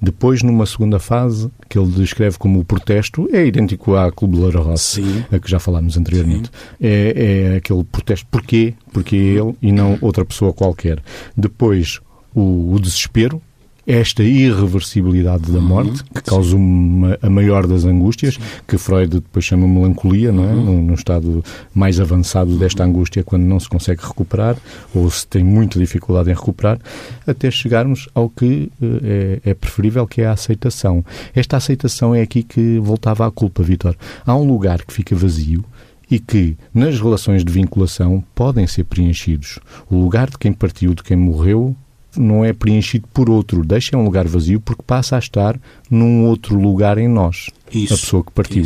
Depois, 0.00 0.42
numa 0.42 0.66
segunda 0.66 0.98
fase, 0.98 1.50
que 1.68 1.78
ele 1.78 1.90
descreve 1.92 2.36
como 2.36 2.60
o 2.60 2.64
protesto, 2.64 3.28
é 3.32 3.46
idêntico 3.46 3.94
à 3.96 4.12
Clube 4.12 4.36
Loura 4.36 4.60
Roça, 4.60 5.00
a 5.32 5.38
que 5.38 5.50
já 5.50 5.58
falámos 5.58 5.96
anteriormente. 5.96 6.50
É, 6.80 7.52
é, 7.52 7.56
aquele 7.56 7.82
protesto. 7.84 8.26
Porquê? 8.30 8.74
Porque 8.92 9.16
ele 9.16 9.54
e 9.62 9.72
não 9.72 9.96
outra 10.02 10.24
pessoa 10.24 10.52
qualquer. 10.52 11.02
Depois, 11.34 12.00
o, 12.34 12.74
o 12.74 12.80
desespero, 12.80 13.40
esta 13.86 14.22
irreversibilidade 14.22 15.50
da 15.50 15.60
morte, 15.60 16.00
uhum, 16.00 16.06
que 16.14 16.22
causa 16.22 16.56
uma, 16.56 17.18
a 17.20 17.28
maior 17.28 17.66
das 17.66 17.84
angústias, 17.84 18.38
que 18.66 18.78
Freud 18.78 19.14
depois 19.14 19.44
chama 19.44 19.66
melancolia, 19.68 20.32
não 20.32 20.44
é? 20.44 20.52
Uhum. 20.52 20.64
No, 20.64 20.82
no, 20.82 20.94
estado 20.94 21.44
mais 21.74 22.00
avançado 22.00 22.56
desta 22.56 22.84
angústia, 22.84 23.22
quando 23.22 23.42
não 23.42 23.60
se 23.60 23.68
consegue 23.68 24.02
recuperar, 24.02 24.56
ou 24.94 25.10
se 25.10 25.26
tem 25.26 25.44
muita 25.44 25.78
dificuldade 25.78 26.30
em 26.30 26.34
recuperar, 26.34 26.78
até 27.26 27.50
chegarmos 27.50 28.08
ao 28.14 28.28
que 28.28 28.70
eh, 28.82 29.40
é, 29.44 29.50
é 29.50 29.54
preferível, 29.54 30.06
que 30.06 30.22
é 30.22 30.26
a 30.26 30.32
aceitação. 30.32 31.04
Esta 31.34 31.56
aceitação 31.56 32.14
é 32.14 32.22
aqui 32.22 32.42
que 32.42 32.78
voltava 32.78 33.26
à 33.26 33.30
culpa, 33.30 33.62
Vitor. 33.62 33.94
Há 34.24 34.34
um 34.34 34.44
lugar 34.44 34.82
que 34.84 34.92
fica 34.92 35.14
vazio, 35.14 35.64
e 36.10 36.18
que, 36.18 36.56
nas 36.72 37.00
relações 37.00 37.44
de 37.44 37.52
vinculação, 37.52 38.22
podem 38.34 38.66
ser 38.66 38.84
preenchidos. 38.84 39.58
O 39.90 39.96
lugar 39.96 40.28
de 40.28 40.38
quem 40.38 40.52
partiu, 40.52 40.94
de 40.94 41.02
quem 41.02 41.16
morreu, 41.16 41.74
não 42.16 42.44
é 42.44 42.52
preenchido 42.52 43.06
por 43.12 43.28
outro, 43.30 43.64
deixa 43.64 43.96
um 43.96 44.04
lugar 44.04 44.26
vazio 44.26 44.60
porque 44.60 44.82
passa 44.86 45.16
a 45.16 45.18
estar 45.18 45.58
num 45.90 46.26
outro 46.26 46.58
lugar 46.58 46.98
em 46.98 47.08
nós. 47.08 47.50
Isso, 47.72 47.94
a 47.94 47.96
pessoa 47.96 48.24
que 48.24 48.32
partiu. 48.32 48.64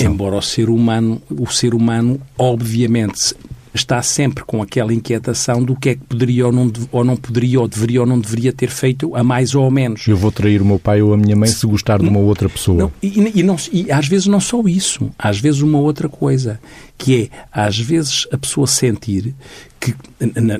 Embora 0.00 0.36
o 0.36 0.42
ser 0.42 0.68
humano, 0.68 1.20
o 1.30 1.46
ser 1.46 1.74
humano, 1.74 2.20
obviamente, 2.38 3.34
está 3.76 4.02
sempre 4.02 4.42
com 4.44 4.62
aquela 4.62 4.92
inquietação 4.92 5.62
do 5.62 5.76
que 5.76 5.90
é 5.90 5.94
que 5.94 6.02
poderia 6.02 6.46
ou 6.46 6.52
não, 6.52 6.72
ou 6.90 7.04
não 7.04 7.16
poderia, 7.16 7.60
ou 7.60 7.68
deveria 7.68 8.00
ou 8.00 8.06
não 8.06 8.18
deveria 8.18 8.52
ter 8.52 8.70
feito 8.70 9.14
a 9.14 9.22
mais 9.22 9.54
ou 9.54 9.66
a 9.66 9.70
menos. 9.70 10.06
Eu 10.06 10.16
vou 10.16 10.32
trair 10.32 10.62
o 10.62 10.64
meu 10.64 10.78
pai 10.78 11.02
ou 11.02 11.12
a 11.12 11.16
minha 11.16 11.36
mãe 11.36 11.48
se 11.48 11.66
gostar 11.66 11.98
de 11.98 12.08
uma 12.08 12.18
outra 12.18 12.48
pessoa. 12.48 12.78
Não, 12.78 12.92
e, 13.02 13.40
e, 13.40 13.42
não, 13.42 13.56
e 13.72 13.90
às 13.92 14.08
vezes 14.08 14.26
não 14.26 14.40
só 14.40 14.62
isso, 14.66 15.10
às 15.18 15.38
vezes 15.38 15.60
uma 15.60 15.78
outra 15.78 16.08
coisa, 16.08 16.58
que 16.96 17.24
é, 17.24 17.36
às 17.52 17.78
vezes, 17.78 18.26
a 18.32 18.38
pessoa 18.38 18.66
sentir 18.66 19.34
que 19.78 19.94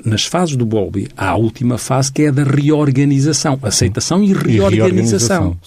nas 0.05 0.25
fases 0.25 0.55
do 0.55 0.65
Bowlby 0.65 1.09
há 1.17 1.29
a 1.29 1.35
última 1.35 1.77
fase 1.77 2.11
que 2.11 2.21
é 2.21 2.27
a 2.27 2.31
da 2.31 2.43
reorganização, 2.43 3.59
aceitação 3.63 4.23
e 4.23 4.27
reorganização. 4.27 4.67
E, 4.71 4.75
reorganização, 4.75 5.57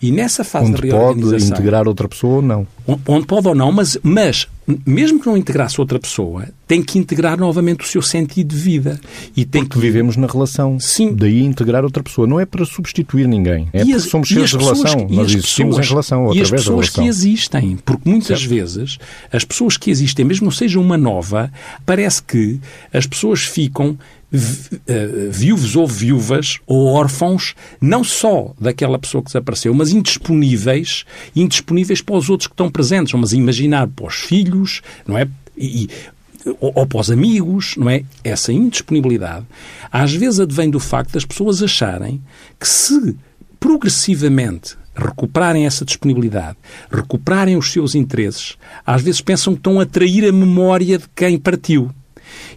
e 0.00 0.12
nessa 0.12 0.44
fase 0.44 0.70
onde 0.70 0.80
de 0.80 0.88
reorganização... 0.88 1.38
pode 1.38 1.60
integrar 1.60 1.88
outra 1.88 2.08
pessoa 2.08 2.36
ou 2.36 2.42
não. 2.42 2.66
Onde 3.06 3.26
pode 3.26 3.48
ou 3.48 3.54
não, 3.54 3.70
mas, 3.72 3.98
mas 4.02 4.48
mesmo 4.86 5.20
que 5.20 5.26
não 5.26 5.36
integrasse 5.36 5.80
outra 5.80 5.98
pessoa, 5.98 6.48
tem 6.66 6.82
que 6.82 6.98
integrar 6.98 7.38
novamente 7.38 7.84
o 7.84 7.86
seu 7.86 8.00
sentido 8.00 8.48
de 8.48 8.56
vida. 8.56 9.00
E 9.36 9.44
tem 9.44 9.62
porque 9.62 9.74
que... 9.74 9.80
vivemos 9.80 10.16
na 10.16 10.26
relação. 10.26 10.78
Sim. 10.78 11.14
Daí 11.14 11.42
integrar 11.42 11.84
outra 11.84 12.02
pessoa. 12.02 12.26
Não 12.26 12.40
é 12.40 12.46
para 12.46 12.64
substituir 12.64 13.26
ninguém. 13.26 13.68
É 13.72 13.78
e 13.78 13.80
porque 13.80 13.94
as, 13.94 14.02
somos 14.04 14.28
seres 14.28 14.50
de 14.50 14.56
relação. 14.56 15.06
Nós 15.10 15.32
existimos 15.32 15.76
pessoas, 15.76 15.86
em 15.86 15.88
relação, 15.90 16.34
E 16.34 16.40
as 16.40 16.50
pessoas 16.50 16.90
que 16.90 17.02
existem. 17.02 17.78
Porque 17.84 18.08
muitas 18.08 18.40
certo. 18.40 18.48
vezes 18.48 18.98
as 19.32 19.44
pessoas 19.44 19.76
que 19.76 19.90
existem, 19.90 20.11
mesmo 20.24 20.44
não 20.44 20.52
seja 20.52 20.78
uma 20.78 20.96
nova, 20.96 21.50
parece 21.86 22.22
que 22.22 22.60
as 22.92 23.06
pessoas 23.06 23.42
ficam 23.42 23.98
eh, 24.86 25.28
viúvos 25.30 25.76
ou 25.76 25.86
viúvas 25.86 26.58
ou 26.66 26.86
órfãos, 26.86 27.54
não 27.78 28.02
só 28.02 28.54
daquela 28.58 28.98
pessoa 28.98 29.22
que 29.22 29.28
desapareceu, 29.28 29.74
mas 29.74 29.90
indisponíveis, 29.90 31.04
indisponíveis 31.36 32.00
para 32.00 32.16
os 32.16 32.30
outros 32.30 32.46
que 32.46 32.54
estão 32.54 32.70
presentes. 32.70 33.12
Mas 33.12 33.32
imaginar 33.32 33.88
para 33.88 34.06
os 34.06 34.14
filhos, 34.14 34.80
não 35.06 35.18
é? 35.18 35.28
E, 35.56 35.88
ou, 36.60 36.72
ou 36.74 36.86
para 36.86 37.00
os 37.00 37.10
amigos, 37.10 37.76
não 37.76 37.90
é? 37.90 38.04
Essa 38.24 38.52
indisponibilidade, 38.52 39.44
às 39.90 40.14
vezes 40.14 40.40
advém 40.40 40.70
do 40.70 40.80
facto 40.80 41.12
das 41.12 41.26
pessoas 41.26 41.62
acharem 41.62 42.22
que 42.58 42.66
se 42.66 43.14
progressivamente 43.60 44.76
recuperarem 44.94 45.66
essa 45.66 45.84
disponibilidade, 45.84 46.56
recuperarem 46.90 47.56
os 47.56 47.72
seus 47.72 47.94
interesses, 47.94 48.56
às 48.86 49.02
vezes 49.02 49.20
pensam 49.20 49.54
que 49.54 49.60
estão 49.60 49.80
a 49.80 49.86
trair 49.86 50.28
a 50.28 50.32
memória 50.32 50.98
de 50.98 51.04
quem 51.14 51.38
partiu 51.38 51.90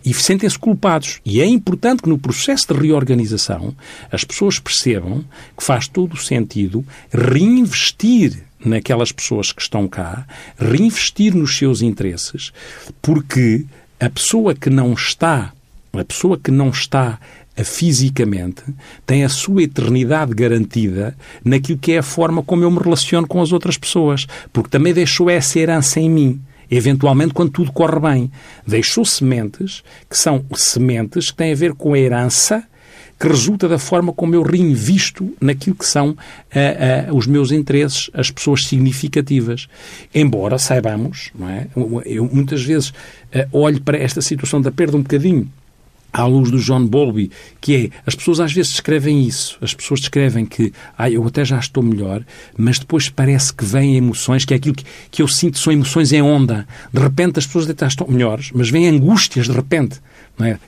e 0.06 0.14
sentem-se 0.14 0.58
culpados. 0.58 1.20
E 1.26 1.42
é 1.42 1.46
importante 1.46 2.04
que 2.04 2.10
no 2.10 2.18
processo 2.18 2.74
de 2.74 2.80
reorganização 2.80 3.76
as 4.12 4.24
pessoas 4.24 4.60
percebam 4.60 5.24
que 5.58 5.64
faz 5.64 5.88
todo 5.88 6.14
o 6.14 6.18
sentido 6.18 6.86
reinvestir 7.12 8.44
naquelas 8.64 9.12
pessoas 9.12 9.52
que 9.52 9.62
estão 9.62 9.88
cá, 9.88 10.26
reinvestir 10.58 11.36
nos 11.36 11.58
seus 11.58 11.82
interesses, 11.82 12.52
porque 13.02 13.66
a 14.00 14.10
pessoa 14.10 14.56
que 14.56 14.70
não 14.70 14.94
está, 14.94 15.54
a 15.94 16.04
pessoa 16.04 16.38
que 16.38 16.52
não 16.52 16.70
está 16.70 17.20
fisicamente 17.64 18.64
tem 19.06 19.24
a 19.24 19.30
sua 19.30 19.64
eternidade 19.64 20.34
garantida 20.34 21.16
naquilo 21.44 21.80
que 21.80 21.94
é 21.94 22.00
a 22.00 22.04
forma 22.04 22.44
como 22.44 22.64
eu 22.64 22.72
me 22.72 22.80
relaciono 22.80 23.28
com 23.28 23.42
as 23.42 23.52
outras 23.52 23.78
pessoas, 23.78 24.28
porque 24.52 24.70
também 24.70 24.94
deixou 24.94 25.30
essa 25.30 25.60
herança 25.60 26.00
em 26.00 26.10
mim 26.10 26.42
eventualmente 26.70 27.34
quando 27.34 27.52
tudo 27.52 27.72
corre 27.72 28.00
bem. 28.00 28.32
Deixou 28.66 29.06
sementes 29.06 29.84
que 30.10 30.18
são 30.18 30.44
sementes 30.56 31.32
que 31.32 31.38
têm 31.38 31.52
a 31.52 31.56
ver 31.56 31.74
com 31.74 31.94
a 31.94 32.00
herança 32.00 32.64
que 33.18 33.28
resulta 33.28 33.68
da 33.68 33.80
forma 33.80 34.12
como 34.12 34.36
eu 34.36 34.42
reinvisto 34.42 35.34
naquilo 35.40 35.76
que 35.76 35.86
são 35.86 36.10
uh, 36.10 37.12
uh, 37.12 37.16
os 37.16 37.26
meus 37.26 37.52
interesses, 37.52 38.10
as 38.14 38.30
pessoas 38.30 38.68
significativas. 38.68 39.68
Embora 40.14 40.58
saibamos, 40.58 41.32
não 41.34 41.50
é? 41.50 41.68
eu 42.06 42.30
muitas 42.32 42.62
vezes 42.64 42.90
uh, 42.90 42.94
olho 43.54 43.82
para 43.82 43.98
esta 43.98 44.22
situação 44.22 44.62
da 44.62 44.72
perda 44.72 44.98
um 44.98 45.02
bocadinho 45.02 45.50
à 46.16 46.26
luz 46.26 46.50
do 46.50 46.58
John 46.60 46.88
Bowlby, 46.88 47.30
que 47.60 47.76
é, 47.76 47.90
as 48.06 48.16
pessoas 48.16 48.40
às 48.40 48.54
vezes 48.54 48.72
descrevem 48.72 49.28
isso, 49.28 49.58
as 49.62 49.74
pessoas 49.74 50.00
descrevem 50.00 50.46
que, 50.46 50.72
ah, 50.98 51.10
eu 51.10 51.26
até 51.28 51.44
já 51.44 51.60
estou 51.60 51.84
melhor, 51.84 52.24
mas 52.58 52.80
depois 52.80 53.10
parece 53.10 53.54
que 53.54 53.66
vêm 53.66 53.98
emoções, 53.98 54.46
que 54.46 54.54
é 54.54 54.58
aquilo 54.58 54.76
que, 54.76 54.86
que 55.12 55.22
eu 55.22 55.28
sinto 55.28 55.60
são 55.60 55.74
emoções 55.74 56.14
em 56.14 56.22
onda. 56.22 56.66
De 56.94 57.02
repente 57.02 57.38
as 57.38 57.46
pessoas 57.46 57.70
até 57.70 57.86
estão 57.86 58.08
melhores, 58.08 58.50
mas 58.54 58.70
vêm 58.70 58.88
angústias 58.88 59.48
de 59.48 59.52
repente 59.52 60.00
não 60.38 60.46
é? 60.46 60.60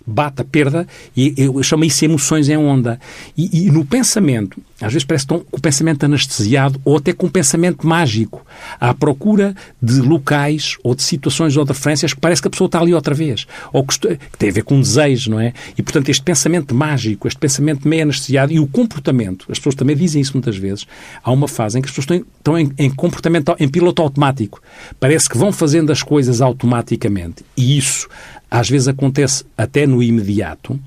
perda 0.51 0.88
e 1.15 1.33
eu 1.38 1.62
chamo 1.63 1.83
isso 1.83 2.03
emoções 2.05 2.50
em 2.50 2.57
onda. 2.57 3.00
E, 3.38 3.65
e, 3.65 3.71
no 3.71 3.86
pensamento, 3.86 4.62
às 4.81 4.93
vezes 4.93 5.05
parece 5.05 5.27
tão, 5.27 5.39
com 5.39 5.57
o 5.57 5.62
pensamento 5.62 6.03
anestesiado 6.03 6.79
ou 6.86 6.97
até 6.97 7.13
com 7.13 7.27
o 7.27 7.29
pensamento 7.29 7.86
mágico, 7.86 8.45
à 8.79 8.93
procura 8.93 9.55
de 9.81 10.00
locais 10.01 10.77
ou 10.83 10.95
de 10.95 11.03
situações 11.03 11.55
ou 11.57 11.63
de 11.63 11.71
referências 11.71 12.13
que 12.13 12.19
parece 12.19 12.41
que 12.41 12.47
a 12.47 12.51
pessoa 12.51 12.67
está 12.67 12.79
ali 12.79 12.93
outra 12.93 13.13
vez, 13.13 13.45
ou 13.74 13.86
que, 13.86 13.97
que 14.00 14.38
tem 14.38 14.50
a 14.50 14.53
ver 14.53 14.63
com 14.63 14.75
um 14.75 14.81
desejo, 14.81 15.31
não 15.31 15.39
é? 15.39 15.53
E, 15.77 15.81
portanto, 15.81 16.09
este 16.09 16.24
pensamento 16.24 16.74
mágico, 16.74 17.27
este 17.27 17.39
pensamento 17.39 17.88
meio 17.88 18.03
anestesiado 18.03 18.53
e 18.53 18.59
o 18.59 18.67
comportamento, 18.67 19.45
as 19.50 19.57
pessoas 19.57 19.75
também 19.75 19.95
dizem 19.95 20.21
isso 20.21 20.33
muitas 20.33 20.57
vezes, 20.57 20.86
há 21.24 21.31
uma 21.31 21.47
fase 21.47 21.77
em 21.77 21.81
que 21.81 21.89
as 21.89 21.95
pessoas 21.95 22.19
estão, 22.19 22.27
estão 22.38 22.57
em, 22.57 22.71
em 22.77 22.89
comportamento, 22.89 23.55
em 23.59 23.67
piloto 23.67 24.01
automático. 24.01 24.62
Parece 25.00 25.29
que 25.29 25.38
vão 25.38 25.51
fazendo 25.51 25.91
as 25.91 26.03
coisas 26.03 26.41
automaticamente. 26.41 27.43
E 27.55 27.77
isso 27.77 28.07
às 28.50 28.70
vezes 28.70 28.88
acontece 28.88 29.46
até 29.58 29.86
no 29.86 30.01
imediato 30.01 30.80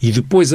e 0.00 0.12
depois 0.12 0.50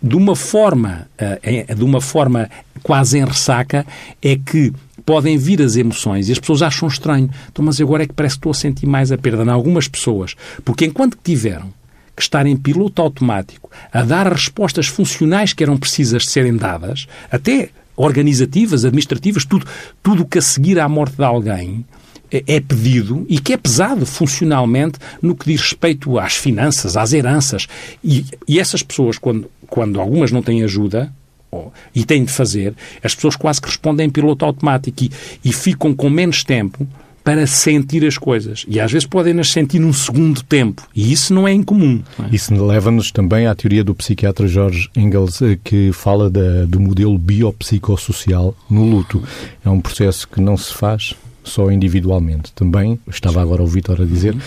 de 0.00 0.16
uma 0.16 0.36
forma 0.36 1.08
eh, 1.18 1.74
de 1.74 1.84
uma 1.84 2.00
forma 2.00 2.48
quase 2.82 3.18
em 3.18 3.24
ressaca 3.24 3.84
é 4.22 4.36
que 4.36 4.72
podem 5.04 5.36
vir 5.36 5.60
as 5.62 5.76
emoções 5.76 6.28
e 6.28 6.32
as 6.32 6.38
pessoas 6.38 6.62
acham 6.62 6.86
estranho. 6.86 7.30
Então, 7.50 7.64
mas 7.64 7.80
agora 7.80 8.04
é 8.04 8.06
que 8.06 8.12
parece 8.12 8.34
que 8.34 8.40
estou 8.40 8.50
a 8.50 8.54
sentir 8.54 8.86
mais 8.86 9.10
a 9.10 9.18
perda 9.18 9.42
em 9.42 9.48
algumas 9.48 9.88
pessoas. 9.88 10.34
Porque 10.64 10.84
enquanto 10.84 11.16
que 11.16 11.22
tiveram 11.22 11.72
que 12.14 12.22
estar 12.22 12.46
em 12.46 12.56
piloto 12.56 13.00
automático 13.00 13.70
a 13.92 14.02
dar 14.02 14.26
as 14.26 14.34
respostas 14.34 14.86
funcionais 14.86 15.52
que 15.52 15.62
eram 15.62 15.76
precisas 15.76 16.22
de 16.22 16.30
serem 16.30 16.56
dadas 16.56 17.06
até 17.30 17.70
organizativas, 17.96 18.84
administrativas, 18.84 19.44
tudo, 19.44 19.66
tudo 20.02 20.26
que 20.26 20.38
a 20.38 20.42
seguir 20.42 20.78
à 20.78 20.88
morte 20.88 21.16
de 21.16 21.24
alguém, 21.24 21.84
é, 22.30 22.42
é 22.46 22.60
pedido 22.60 23.26
e 23.28 23.38
que 23.38 23.52
é 23.52 23.56
pesado 23.56 24.04
funcionalmente 24.06 24.98
no 25.20 25.34
que 25.34 25.46
diz 25.46 25.60
respeito 25.60 26.18
às 26.18 26.34
finanças, 26.34 26.96
às 26.96 27.12
heranças. 27.12 27.66
E, 28.02 28.24
e 28.46 28.58
essas 28.58 28.82
pessoas, 28.82 29.18
quando, 29.18 29.50
quando 29.66 30.00
algumas 30.00 30.30
não 30.30 30.42
têm 30.42 30.62
ajuda, 30.62 31.12
oh, 31.50 31.68
e 31.94 32.04
têm 32.04 32.24
de 32.24 32.32
fazer, 32.32 32.74
as 33.02 33.14
pessoas 33.14 33.36
quase 33.36 33.60
que 33.60 33.68
respondem 33.68 34.06
em 34.06 34.10
piloto 34.10 34.44
automático 34.44 35.04
e, 35.04 35.10
e 35.44 35.52
ficam 35.52 35.94
com 35.94 36.08
menos 36.10 36.44
tempo 36.44 36.86
para 37.28 37.46
sentir 37.46 38.06
as 38.06 38.16
coisas. 38.16 38.64
E 38.66 38.80
às 38.80 38.90
vezes 38.90 39.06
podem 39.06 39.34
nas 39.34 39.50
sentir 39.50 39.78
num 39.78 39.92
segundo 39.92 40.42
tempo. 40.42 40.88
E 40.94 41.12
isso 41.12 41.34
não 41.34 41.46
é 41.46 41.52
incomum. 41.52 42.02
Não 42.18 42.24
é? 42.24 42.28
Isso 42.32 42.54
leva-nos 42.54 43.12
também 43.12 43.46
à 43.46 43.54
teoria 43.54 43.84
do 43.84 43.94
psiquiatra 43.94 44.48
George 44.48 44.88
Engels, 44.96 45.42
eh, 45.42 45.58
que 45.62 45.92
fala 45.92 46.30
da, 46.30 46.64
do 46.64 46.80
modelo 46.80 47.18
biopsicossocial 47.18 48.56
no 48.70 48.88
luto. 48.88 49.22
É 49.62 49.68
um 49.68 49.78
processo 49.78 50.26
que 50.26 50.40
não 50.40 50.56
se 50.56 50.72
faz 50.72 51.14
só 51.48 51.70
individualmente. 51.70 52.52
Também, 52.52 52.98
estava 53.08 53.42
agora 53.42 53.62
o 53.62 53.66
Vítor 53.66 54.00
a 54.02 54.04
dizer, 54.04 54.34
uhum. 54.34 54.40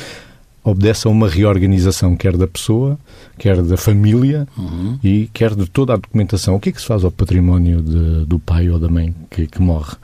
obedece 0.64 1.08
a 1.08 1.12
uma 1.12 1.28
reorganização, 1.28 2.16
quer 2.16 2.38
da 2.38 2.48
pessoa, 2.48 2.98
quer 3.38 3.62
da 3.62 3.78
família 3.78 4.48
uhum. 4.58 5.00
e 5.04 5.30
quer 5.34 5.56
de 5.56 5.68
toda 5.68 5.94
a 5.94 5.98
documentação. 5.98 6.56
O 6.56 6.60
que 6.60 6.70
é 6.70 6.72
que 6.72 6.82
se 6.82 6.88
faz 6.88 7.04
ao 7.04 7.12
património 7.12 7.82
de, 7.82 8.26
do 8.26 8.40
pai 8.40 8.70
ou 8.70 8.80
da 8.80 8.88
mãe 8.88 9.14
que, 9.30 9.48
que 9.48 9.62
morre? 9.62 9.96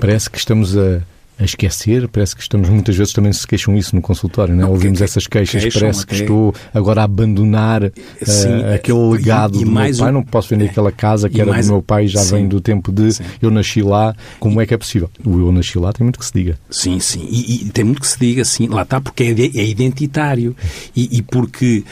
Parece 0.00 0.30
que 0.30 0.38
estamos 0.38 0.76
a, 0.76 1.02
a 1.42 1.44
esquecer. 1.44 2.08
Parece 2.08 2.34
que 2.34 2.42
estamos 2.42 2.68
muitas 2.68 2.96
vezes 2.96 3.12
também 3.12 3.32
se 3.32 3.46
queixam 3.46 3.76
isso 3.76 3.94
no 3.94 4.02
consultório, 4.02 4.54
não 4.54 4.66
é? 4.66 4.70
Ouvimos 4.70 4.98
que, 4.98 5.04
essas 5.04 5.26
queixas. 5.26 5.62
Queixam, 5.62 5.80
parece 5.80 6.06
que 6.06 6.14
estou 6.14 6.54
agora 6.72 7.02
a 7.02 7.04
abandonar 7.04 7.92
Sim, 8.22 8.48
uh, 8.48 8.74
aquele 8.74 8.98
legado 8.98 9.58
e, 9.58 9.62
e 9.62 9.64
do 9.64 9.70
meu 9.70 9.96
pai. 9.96 10.12
Não 10.12 10.22
posso 10.22 10.48
vender 10.48 10.66
é, 10.66 10.70
aquela 10.70 10.92
casa 10.92 11.28
que 11.28 11.40
era 11.40 11.50
mais, 11.50 11.66
do 11.66 11.72
meu 11.72 11.82
pai 11.82 12.06
já 12.06 12.20
sim, 12.20 12.36
vem 12.36 12.48
do 12.48 12.60
tempo 12.60 12.92
de 12.92 13.12
sim. 13.12 13.24
eu 13.40 13.50
nasci 13.50 13.82
lá. 13.82 14.14
Como 14.38 14.60
é 14.60 14.66
que 14.66 14.74
é 14.74 14.78
possível? 14.78 15.10
O 15.24 15.38
eu 15.38 15.52
nasci 15.52 15.78
lá 15.78 15.92
tem 15.92 16.04
muito 16.04 16.18
que 16.18 16.26
se 16.26 16.32
diga. 16.32 16.58
Sim, 16.70 17.00
sim. 17.00 17.26
E, 17.30 17.66
e 17.66 17.70
tem 17.70 17.84
muito 17.84 18.00
que 18.00 18.08
se 18.08 18.18
diga, 18.18 18.44
sim. 18.44 18.68
Lá 18.68 18.82
está, 18.82 19.00
porque 19.00 19.24
é, 19.24 19.60
é 19.60 19.66
identitário. 19.66 20.56
E, 20.94 21.18
e 21.18 21.22
porque 21.22 21.84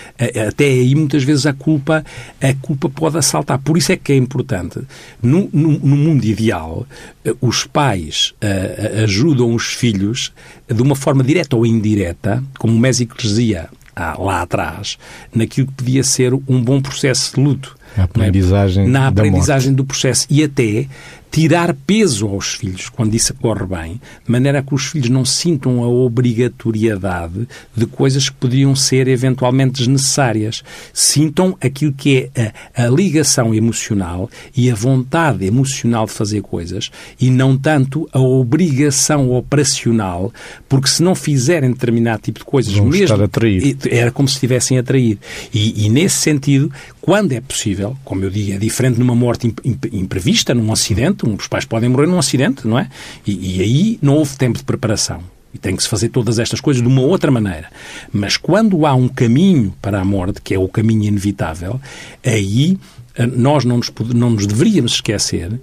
até 0.49 0.65
aí 0.65 0.95
muitas 0.95 1.23
vezes 1.23 1.47
a 1.47 1.53
culpa, 1.53 2.05
a 2.41 2.55
culpa 2.55 2.89
pode 2.89 3.19
assaltar. 3.19 3.59
Por 3.59 3.77
isso 3.77 3.93
é 3.93 3.97
que 3.97 4.13
é 4.13 4.17
importante. 4.17 4.81
No, 5.23 5.49
no, 5.53 5.73
no 5.79 5.97
mundo 5.97 6.25
ideal, 6.25 6.87
eh, 7.20 7.20
os 7.41 7.65
pais 7.65 8.35
uh, 8.43 9.03
ajudam 9.05 9.55
os 9.55 9.67
filhos 9.67 10.33
de 10.69 10.83
uma 10.83 10.97
forma 10.97 11.23
direta 11.23 11.57
ou 11.57 11.67
indireta, 11.67 12.43
como 12.59 12.75
o 12.75 12.79
Mésico 12.79 13.17
dizia 13.19 13.69
ah, 13.95 14.17
lá 14.19 14.43
atrás, 14.43 14.97
naquilo 15.35 15.67
que 15.67 15.75
podia 15.75 16.03
ser 16.03 16.33
um 16.33 16.63
bom 16.63 16.81
processo 16.81 17.35
de 17.35 17.41
luto. 17.43 17.77
Na 17.97 18.05
aprendizagem, 18.05 18.89
na 18.89 19.09
aprendizagem 19.09 19.75
do 19.75 19.85
processo. 19.85 20.27
E 20.31 20.43
até 20.43 20.87
tirar 21.31 21.75
peso 21.87 22.27
aos 22.27 22.55
filhos, 22.55 22.89
quando 22.89 23.15
isso 23.15 23.33
corre 23.35 23.65
bem, 23.65 24.01
de 24.25 24.31
maneira 24.31 24.63
que 24.63 24.75
os 24.75 24.87
filhos 24.87 25.09
não 25.09 25.25
sintam 25.25 25.83
a 25.83 25.89
obrigatoriedade 25.89 27.47
de 27.77 27.87
coisas 27.87 28.29
que 28.29 28.37
podiam 28.37 28.75
ser 28.75 29.07
eventualmente 29.07 29.79
desnecessárias. 29.79 30.63
Sintam 30.93 31.57
aquilo 31.61 31.93
que 31.93 32.31
é 32.35 32.53
a, 32.75 32.85
a 32.85 32.89
ligação 32.89 33.55
emocional 33.55 34.29
e 34.57 34.71
a 34.71 34.75
vontade 34.75 35.47
emocional 35.47 36.07
de 36.07 36.13
fazer 36.13 36.43
coisas 36.43 36.91
e 37.21 37.31
não 37.31 37.57
tanto 37.57 38.09
a 38.13 38.19
obrigação 38.21 39.31
operacional, 39.33 40.33
porque 40.69 40.89
se 40.89 41.03
não 41.03 41.15
fizerem 41.15 41.71
determinado 41.71 42.23
tipo 42.23 42.41
de 42.41 42.45
coisas, 42.45 42.73
Vão 42.73 42.87
mesmo, 42.87 43.05
estar 43.05 43.23
a 43.23 43.29
trair. 43.29 43.77
era 43.89 44.11
como 44.11 44.29
se 44.29 44.35
estivessem 44.35 44.79
a 44.79 44.83
trair. 44.83 45.19
E, 45.55 45.87
e 45.87 45.89
nesse 45.89 46.17
sentido, 46.17 46.73
quando 47.11 47.33
é 47.33 47.41
possível, 47.41 47.97
como 48.05 48.23
eu 48.23 48.31
digo, 48.31 48.53
é 48.53 48.57
diferente 48.57 48.97
numa 48.97 49.17
morte 49.17 49.53
imprevista, 49.93 50.55
num 50.55 50.73
acidente, 50.73 51.29
os 51.29 51.49
pais 51.49 51.65
podem 51.65 51.89
morrer 51.89 52.07
num 52.07 52.21
acidente, 52.21 52.69
não 52.69 52.79
é? 52.79 52.89
E, 53.27 53.57
e 53.57 53.61
aí 53.61 53.99
não 54.01 54.15
houve 54.15 54.37
tempo 54.37 54.57
de 54.57 54.63
preparação. 54.63 55.21
E 55.53 55.59
tem 55.59 55.75
que 55.75 55.83
se 55.83 55.89
fazer 55.89 56.11
todas 56.11 56.39
estas 56.39 56.61
coisas 56.61 56.81
de 56.81 56.87
uma 56.87 57.01
outra 57.01 57.29
maneira. 57.29 57.69
Mas 58.13 58.37
quando 58.37 58.87
há 58.87 58.95
um 58.95 59.09
caminho 59.09 59.75
para 59.83 60.01
a 60.01 60.05
morte, 60.05 60.41
que 60.41 60.55
é 60.55 60.59
o 60.61 60.69
caminho 60.69 61.03
inevitável, 61.03 61.81
aí 62.25 62.79
eh, 63.17 63.27
nós 63.27 63.65
não 63.65 63.79
nos, 63.79 63.93
não 64.15 64.31
nos 64.31 64.47
deveríamos 64.47 64.93
esquecer 64.93 65.61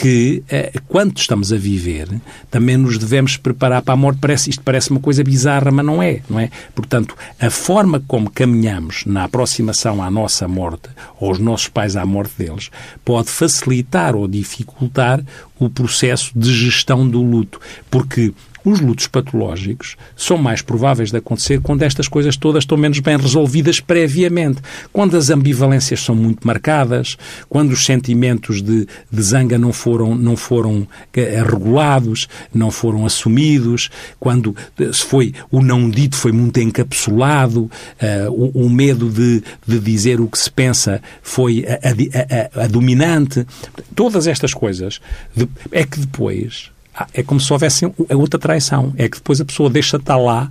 que, 0.00 0.42
eh, 0.48 0.72
quando 0.88 1.18
estamos 1.18 1.52
a 1.52 1.58
viver, 1.58 2.08
também 2.50 2.78
nos 2.78 2.96
devemos 2.96 3.36
preparar 3.36 3.82
para 3.82 3.92
a 3.92 3.96
morte. 3.98 4.18
Parece, 4.18 4.48
isto 4.48 4.62
parece 4.64 4.90
uma 4.90 4.98
coisa 4.98 5.22
bizarra, 5.22 5.70
mas 5.70 5.84
não 5.84 6.02
é, 6.02 6.22
não 6.26 6.40
é? 6.40 6.48
Portanto, 6.74 7.14
a 7.38 7.50
forma 7.50 8.02
como 8.08 8.30
caminhamos 8.30 9.04
na 9.04 9.24
aproximação 9.24 10.02
à 10.02 10.10
nossa 10.10 10.48
morte, 10.48 10.88
ou 11.20 11.28
aos 11.28 11.38
nossos 11.38 11.68
pais 11.68 11.96
à 11.96 12.06
morte 12.06 12.32
deles, 12.38 12.70
pode 13.04 13.28
facilitar 13.28 14.16
ou 14.16 14.26
dificultar 14.26 15.22
o 15.58 15.68
processo 15.68 16.32
de 16.34 16.50
gestão 16.50 17.06
do 17.06 17.22
luto. 17.22 17.60
Porque 17.90 18.32
os 18.64 18.80
lutos 18.80 19.06
patológicos 19.06 19.96
são 20.16 20.36
mais 20.36 20.62
prováveis 20.62 21.10
de 21.10 21.16
acontecer 21.16 21.60
quando 21.60 21.82
estas 21.82 22.08
coisas 22.08 22.36
todas 22.36 22.64
estão 22.64 22.76
menos 22.76 22.98
bem 23.00 23.16
resolvidas 23.16 23.80
previamente. 23.80 24.60
Quando 24.92 25.16
as 25.16 25.30
ambivalências 25.30 26.00
são 26.00 26.14
muito 26.14 26.46
marcadas, 26.46 27.16
quando 27.48 27.72
os 27.72 27.84
sentimentos 27.84 28.62
de, 28.62 28.86
de 29.10 29.22
zanga 29.22 29.58
não 29.58 29.72
foram, 29.72 30.14
não 30.14 30.36
foram 30.36 30.86
eh, 31.14 31.42
regulados, 31.42 32.28
não 32.52 32.70
foram 32.70 33.06
assumidos, 33.06 33.90
quando 34.18 34.54
eh, 34.78 34.90
se 34.92 35.04
foi 35.04 35.34
o 35.50 35.62
não 35.62 35.88
dito 35.88 36.16
foi 36.16 36.32
muito 36.32 36.60
encapsulado, 36.60 37.62
uh, 37.62 38.30
o, 38.30 38.66
o, 38.66 38.70
medo 38.70 39.08
de, 39.08 39.42
de 39.66 39.78
dizer 39.78 40.20
o 40.20 40.28
que 40.28 40.38
se 40.38 40.50
pensa 40.50 41.02
foi 41.22 41.64
a, 41.66 41.74
a, 41.74 42.60
a, 42.60 42.64
a 42.64 42.66
dominante. 42.66 43.46
Todas 43.94 44.26
estas 44.26 44.52
coisas 44.52 45.00
de, 45.34 45.48
é 45.72 45.84
que 45.84 46.00
depois 46.00 46.70
é 47.12 47.22
como 47.22 47.40
se 47.40 47.52
houvesse 47.52 47.90
outra 48.10 48.38
traição. 48.38 48.92
É 48.96 49.08
que 49.08 49.16
depois 49.16 49.40
a 49.40 49.44
pessoa 49.44 49.70
deixa 49.70 49.98
de 49.98 50.02
estar 50.02 50.16
lá, 50.16 50.50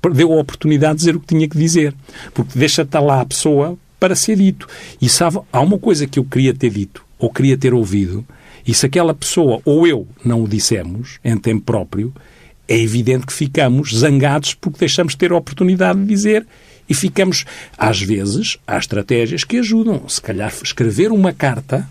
perdeu 0.00 0.32
a 0.32 0.40
oportunidade 0.40 0.94
de 0.94 0.98
dizer 1.00 1.16
o 1.16 1.20
que 1.20 1.26
tinha 1.26 1.48
que 1.48 1.58
dizer. 1.58 1.94
Porque 2.34 2.58
deixa 2.58 2.82
de 2.82 2.88
estar 2.88 3.00
lá 3.00 3.20
a 3.20 3.26
pessoa 3.26 3.78
para 3.98 4.14
ser 4.14 4.36
dito. 4.36 4.68
E 5.00 5.08
sabe, 5.08 5.38
há 5.52 5.60
uma 5.60 5.78
coisa 5.78 6.06
que 6.06 6.18
eu 6.18 6.24
queria 6.24 6.54
ter 6.54 6.70
dito, 6.70 7.04
ou 7.18 7.30
queria 7.30 7.56
ter 7.56 7.72
ouvido, 7.72 8.26
e 8.66 8.74
se 8.74 8.84
aquela 8.84 9.14
pessoa 9.14 9.60
ou 9.64 9.86
eu 9.86 10.08
não 10.24 10.42
o 10.42 10.48
dissemos 10.48 11.18
em 11.24 11.36
tempo 11.38 11.64
próprio, 11.64 12.12
é 12.68 12.76
evidente 12.76 13.26
que 13.26 13.32
ficamos 13.32 13.94
zangados 13.94 14.54
porque 14.54 14.80
deixamos 14.80 15.12
de 15.12 15.18
ter 15.18 15.30
a 15.30 15.36
oportunidade 15.36 16.00
de 16.00 16.06
dizer 16.06 16.44
e 16.88 16.94
ficamos, 16.94 17.44
às 17.78 18.00
vezes, 18.00 18.58
há 18.66 18.76
estratégias 18.76 19.44
que 19.44 19.58
ajudam. 19.58 20.08
Se 20.08 20.20
calhar 20.20 20.52
escrever 20.62 21.12
uma 21.12 21.32
carta 21.32 21.88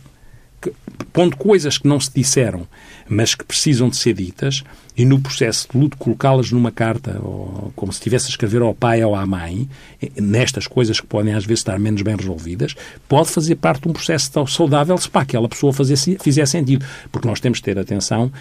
pondo 1.13 1.38
coisas 1.38 1.78
que 1.78 1.88
não 1.88 2.00
se 2.00 2.12
disseram, 2.13 2.67
mas 3.08 3.36
que 3.36 3.44
precisam 3.44 3.89
de 3.89 3.98
ser 3.98 4.13
ditas, 4.13 4.63
e 4.98 5.06
no 5.06 5.20
processo 5.20 5.68
de 5.72 5.78
luto 5.78 5.98
colocá-las 5.98 6.52
numa 6.52 6.72
carta, 6.72 7.20
ou 7.22 7.72
como 7.76 7.91
se 7.91 8.00
estivesse 8.00 8.28
a 8.28 8.30
escrever 8.30 8.62
ao 8.62 8.74
pai 8.74 9.04
ou 9.04 9.15
à 9.15 9.26
mãe, 9.26 9.70
nestas 10.18 10.68
coisas 10.68 11.00
que 11.00 11.08
podem 11.08 11.34
às 11.34 11.46
vezes 11.46 11.60
estar 11.60 11.78
menos 11.78 12.02
bem 12.02 12.15
resolvidas, 12.15 12.76
pode 13.08 13.30
fazer 13.30 13.56
parte 13.56 13.84
de 13.84 13.89
um 13.89 13.94
processo 13.94 14.32
tão 14.32 14.48
saudável 14.48 14.98
se 14.98 15.10
para 15.10 15.22
aquela 15.22 15.50
pessoa 15.50 15.74
fazer, 15.74 15.98
fizer 16.20 16.46
sentido. 16.46 16.86
Porque 17.12 17.28
nós 17.28 17.39
temos 17.39 17.60
de 17.60 17.63
ter 17.63 17.78
atenção 17.78 18.32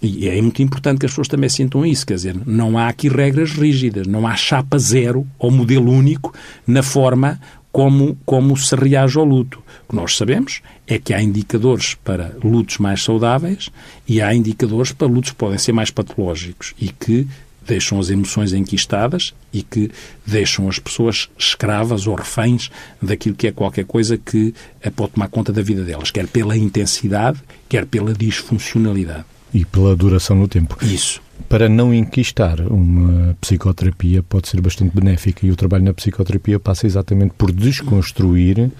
e 0.00 0.28
é 0.28 0.40
muito 0.40 0.62
importante 0.62 0.98
que 1.00 1.06
as 1.06 1.12
pessoas 1.12 1.28
também 1.28 1.48
sintam 1.48 1.84
isso, 1.84 2.06
quer 2.06 2.14
dizer, 2.14 2.36
não 2.46 2.76
há 2.76 2.88
aqui 2.88 3.08
regras 3.08 3.52
rígidas, 3.52 4.06
não 4.06 4.26
há 4.26 4.36
chapa 4.36 4.78
zero 4.78 5.26
ou 5.38 5.50
modelo 5.50 5.90
único 5.90 6.34
na 6.66 6.82
forma 6.82 7.40
como, 7.76 8.16
como 8.24 8.56
se 8.56 8.74
reage 8.74 9.18
ao 9.18 9.24
luto. 9.26 9.62
O 9.84 9.90
que 9.90 9.96
nós 9.96 10.16
sabemos 10.16 10.62
é 10.86 10.98
que 10.98 11.12
há 11.12 11.22
indicadores 11.22 11.94
para 11.94 12.34
lutos 12.42 12.78
mais 12.78 13.04
saudáveis 13.04 13.68
e 14.08 14.22
há 14.22 14.34
indicadores 14.34 14.92
para 14.92 15.06
lutos 15.06 15.32
que 15.32 15.36
podem 15.36 15.58
ser 15.58 15.72
mais 15.72 15.90
patológicos 15.90 16.72
e 16.80 16.88
que 16.88 17.28
deixam 17.66 18.00
as 18.00 18.08
emoções 18.08 18.54
enquistadas 18.54 19.34
e 19.52 19.62
que 19.62 19.90
deixam 20.24 20.70
as 20.70 20.78
pessoas 20.78 21.28
escravas 21.38 22.06
ou 22.06 22.14
reféns 22.14 22.70
daquilo 23.02 23.34
que 23.34 23.46
é 23.46 23.52
qualquer 23.52 23.84
coisa 23.84 24.16
que 24.16 24.54
pode 24.94 25.12
tomar 25.12 25.28
conta 25.28 25.52
da 25.52 25.60
vida 25.60 25.84
delas, 25.84 26.10
quer 26.10 26.26
pela 26.26 26.56
intensidade, 26.56 27.38
quer 27.68 27.84
pela 27.84 28.14
disfuncionalidade. 28.14 29.26
E 29.52 29.66
pela 29.66 29.94
duração 29.94 30.34
no 30.34 30.48
tempo. 30.48 30.78
Isso 30.82 31.25
para 31.48 31.68
não 31.68 31.92
enquistar 31.92 32.60
uma 32.60 33.36
psicoterapia 33.40 34.22
pode 34.22 34.48
ser 34.48 34.60
bastante 34.60 34.94
benéfica 34.94 35.46
e 35.46 35.50
o 35.50 35.56
trabalho 35.56 35.84
na 35.84 35.94
psicoterapia 35.94 36.58
passa 36.58 36.86
exatamente 36.86 37.34
por 37.36 37.52
desconstruir 37.52 38.70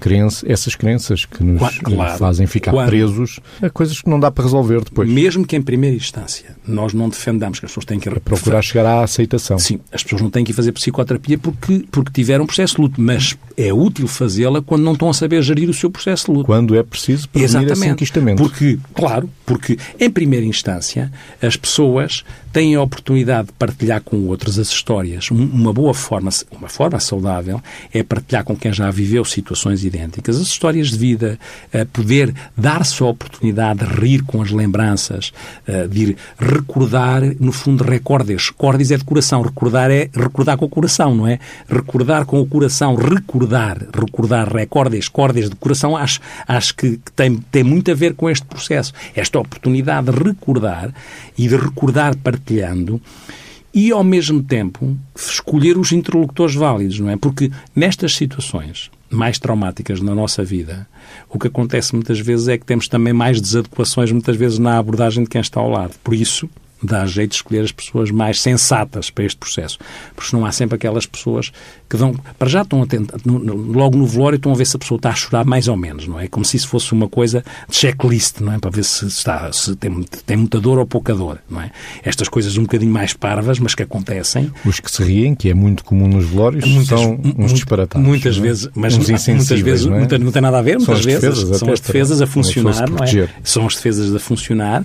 crença, 0.00 0.44
essas 0.50 0.74
crenças 0.74 1.24
que 1.24 1.42
nos 1.42 1.78
claro. 1.78 2.18
fazem 2.18 2.46
ficar 2.46 2.72
presos 2.86 3.40
a 3.60 3.70
coisas 3.70 4.00
que 4.00 4.08
não 4.08 4.20
dá 4.20 4.30
para 4.30 4.44
resolver 4.44 4.84
depois. 4.84 5.08
Mesmo 5.08 5.46
que 5.46 5.56
em 5.56 5.62
primeira 5.62 5.96
instância 5.96 6.56
nós 6.66 6.92
não 6.92 7.08
defendamos 7.08 7.58
que 7.58 7.66
as 7.66 7.72
pessoas 7.72 7.84
têm 7.84 7.98
que... 7.98 8.10
procurar 8.20 8.62
chegar 8.62 8.86
à 8.86 9.02
aceitação. 9.02 9.58
Sim, 9.58 9.80
as 9.92 10.02
pessoas 10.02 10.22
não 10.22 10.30
têm 10.30 10.44
que 10.44 10.52
fazer 10.52 10.72
psicoterapia 10.72 11.38
porque, 11.38 11.84
porque 11.90 12.12
tiveram 12.12 12.44
um 12.44 12.46
processo 12.46 12.76
de 12.76 12.82
luto, 12.82 13.00
mas 13.00 13.36
é 13.56 13.72
útil 13.72 14.06
fazê-la 14.06 14.62
quando 14.62 14.82
não 14.82 14.92
estão 14.92 15.08
a 15.08 15.14
saber 15.14 15.42
gerir 15.42 15.68
o 15.68 15.74
seu 15.74 15.90
processo 15.90 16.26
de 16.26 16.32
luto. 16.32 16.46
Quando 16.46 16.76
é 16.76 16.82
preciso 16.82 17.28
prevenir 17.28 17.50
Exatamente. 17.50 17.80
esse 17.80 17.90
enquistamento. 17.90 18.42
Porque, 18.42 18.78
claro, 18.94 19.28
porque 19.46 19.78
em 19.98 20.10
primeira 20.10 20.44
instância 20.44 21.12
as 21.40 21.56
pessoas 21.56 21.93
pessoas 21.94 22.24
têm 22.54 22.76
a 22.76 22.80
oportunidade 22.80 23.48
de 23.48 23.52
partilhar 23.54 24.00
com 24.00 24.28
outros 24.28 24.60
as 24.60 24.68
histórias. 24.68 25.28
Uma 25.28 25.72
boa 25.72 25.92
forma, 25.92 26.30
uma 26.52 26.68
forma 26.68 27.00
saudável, 27.00 27.60
é 27.92 28.00
partilhar 28.04 28.44
com 28.44 28.54
quem 28.54 28.72
já 28.72 28.88
viveu 28.92 29.24
situações 29.24 29.84
idênticas, 29.84 30.36
as 30.36 30.46
histórias 30.46 30.90
de 30.90 30.96
vida, 30.96 31.36
eh, 31.72 31.84
poder 31.84 32.32
dar-se 32.56 33.02
a 33.02 33.06
oportunidade 33.06 33.80
de 33.80 34.00
rir 34.00 34.22
com 34.22 34.40
as 34.40 34.52
lembranças, 34.52 35.32
eh, 35.66 35.88
de 35.88 36.02
ir 36.02 36.16
recordar, 36.38 37.22
no 37.40 37.50
fundo, 37.50 37.82
recordes. 37.82 38.50
Cordes 38.50 38.92
é 38.92 38.96
de 38.96 39.04
coração, 39.04 39.42
recordar 39.42 39.90
é 39.90 40.08
recordar 40.14 40.56
com 40.56 40.66
o 40.66 40.68
coração, 40.68 41.12
não 41.12 41.26
é? 41.26 41.40
Recordar 41.68 42.24
com 42.24 42.40
o 42.40 42.46
coração, 42.46 42.94
recordar, 42.94 43.78
recordar 43.92 44.54
recordes, 44.54 45.08
cordes 45.08 45.50
de 45.50 45.56
coração, 45.56 45.96
acho, 45.96 46.20
acho 46.46 46.72
que, 46.76 47.00
tem, 47.16 47.36
tem 47.50 47.64
muito 47.64 47.90
a 47.90 47.94
ver 47.94 48.14
com 48.14 48.30
este 48.30 48.46
processo. 48.46 48.92
Esta 49.12 49.40
oportunidade 49.40 50.12
de 50.12 50.22
recordar 50.22 50.94
e 51.36 51.48
de 51.48 51.56
recordar 51.56 52.14
partilhando 52.44 53.00
e, 53.72 53.90
ao 53.90 54.04
mesmo 54.04 54.42
tempo, 54.42 54.96
escolher 55.16 55.76
os 55.76 55.90
interlocutores 55.90 56.54
válidos, 56.54 57.00
não 57.00 57.10
é? 57.10 57.16
Porque 57.16 57.50
nestas 57.74 58.14
situações 58.14 58.90
mais 59.10 59.38
traumáticas 59.38 60.00
na 60.00 60.14
nossa 60.14 60.44
vida, 60.44 60.86
o 61.28 61.38
que 61.38 61.48
acontece 61.48 61.94
muitas 61.94 62.20
vezes 62.20 62.46
é 62.46 62.58
que 62.58 62.64
temos 62.64 62.86
também 62.86 63.12
mais 63.12 63.40
desadequações, 63.40 64.12
muitas 64.12 64.36
vezes, 64.36 64.58
na 64.58 64.78
abordagem 64.78 65.24
de 65.24 65.30
quem 65.30 65.40
está 65.40 65.60
ao 65.60 65.68
lado. 65.68 65.94
Por 66.04 66.14
isso, 66.14 66.48
dá 66.86 67.06
jeito 67.06 67.30
de 67.30 67.36
escolher 67.36 67.64
as 67.64 67.72
pessoas 67.72 68.10
mais 68.10 68.40
sensatas 68.40 69.10
para 69.10 69.24
este 69.24 69.36
processo. 69.36 69.78
Porque 70.14 70.34
não 70.34 70.44
há 70.44 70.52
sempre 70.52 70.76
aquelas 70.76 71.06
pessoas 71.06 71.52
que 71.88 71.96
dão. 71.96 72.14
Para 72.38 72.48
já 72.48 72.62
estão 72.62 72.82
a 72.82 72.86
tentar, 72.86 73.18
logo 73.24 73.96
no 73.96 74.06
velório 74.06 74.36
estão 74.36 74.52
a 74.52 74.54
ver 74.54 74.66
se 74.66 74.76
a 74.76 74.78
pessoa 74.78 74.96
está 74.96 75.10
a 75.10 75.14
chorar 75.14 75.44
mais 75.44 75.68
ou 75.68 75.76
menos, 75.76 76.06
não 76.06 76.18
é? 76.18 76.28
Como 76.28 76.44
se 76.44 76.56
isso 76.56 76.68
fosse 76.68 76.92
uma 76.92 77.08
coisa 77.08 77.44
de 77.68 77.76
checklist, 77.76 78.40
não 78.40 78.52
é? 78.52 78.58
Para 78.58 78.70
ver 78.70 78.84
se, 78.84 79.06
está, 79.06 79.52
se 79.52 79.74
tem, 79.76 80.04
tem 80.26 80.36
muita 80.36 80.60
dor 80.60 80.78
ou 80.78 80.86
pouca 80.86 81.14
dor, 81.14 81.38
não 81.48 81.60
é? 81.60 81.70
Estas 82.02 82.28
coisas 82.28 82.56
um 82.56 82.62
bocadinho 82.62 82.92
mais 82.92 83.12
parvas, 83.12 83.58
mas 83.58 83.74
que 83.74 83.82
acontecem. 83.82 84.50
Os 84.64 84.80
que 84.80 84.90
se 84.90 85.02
riem, 85.02 85.34
que 85.34 85.48
é 85.48 85.54
muito 85.54 85.84
comum 85.84 86.08
nos 86.08 86.26
velórios, 86.26 86.64
muitas, 86.66 87.00
são 87.00 87.18
uns 87.38 87.52
disparatados. 87.52 88.06
Muitas 88.06 88.36
é? 88.36 88.40
vezes, 88.40 88.68
mas 88.74 88.96
muitas 88.96 89.60
vezes 89.60 89.86
não, 89.86 89.96
é? 89.96 90.18
não, 90.18 90.32
tem 90.32 90.42
nada 90.42 90.58
a 90.58 90.62
ver, 90.62 90.76
muitas 90.78 90.98
são 90.98 91.04
vezes 91.04 91.20
defesas, 91.20 91.58
são 91.58 91.72
as 91.72 91.80
defesas 91.80 92.20
a 92.22 92.26
funcionar, 92.26 92.90
não 92.90 93.04
é? 93.04 93.28
São 93.42 93.66
as 93.66 93.74
defesas 93.74 94.14
a 94.14 94.18
funcionar 94.18 94.84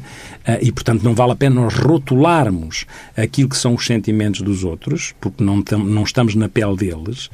e, 0.61 0.71
portanto, 0.71 1.03
não 1.03 1.13
vale 1.13 1.33
a 1.33 1.35
pena 1.35 1.61
nós 1.61 1.73
rotularmos 1.89 2.85
aquilo 3.17 3.49
que 3.49 3.57
são 3.57 3.73
os 3.73 3.85
sentimentos 3.85 4.41
dos 4.41 4.63
outros, 4.63 5.13
porque 5.19 5.43
não, 5.43 5.63
não 5.77 6.03
estamos 6.03 6.35
na 6.35 6.47
pele 6.47 6.75
deles. 6.75 7.29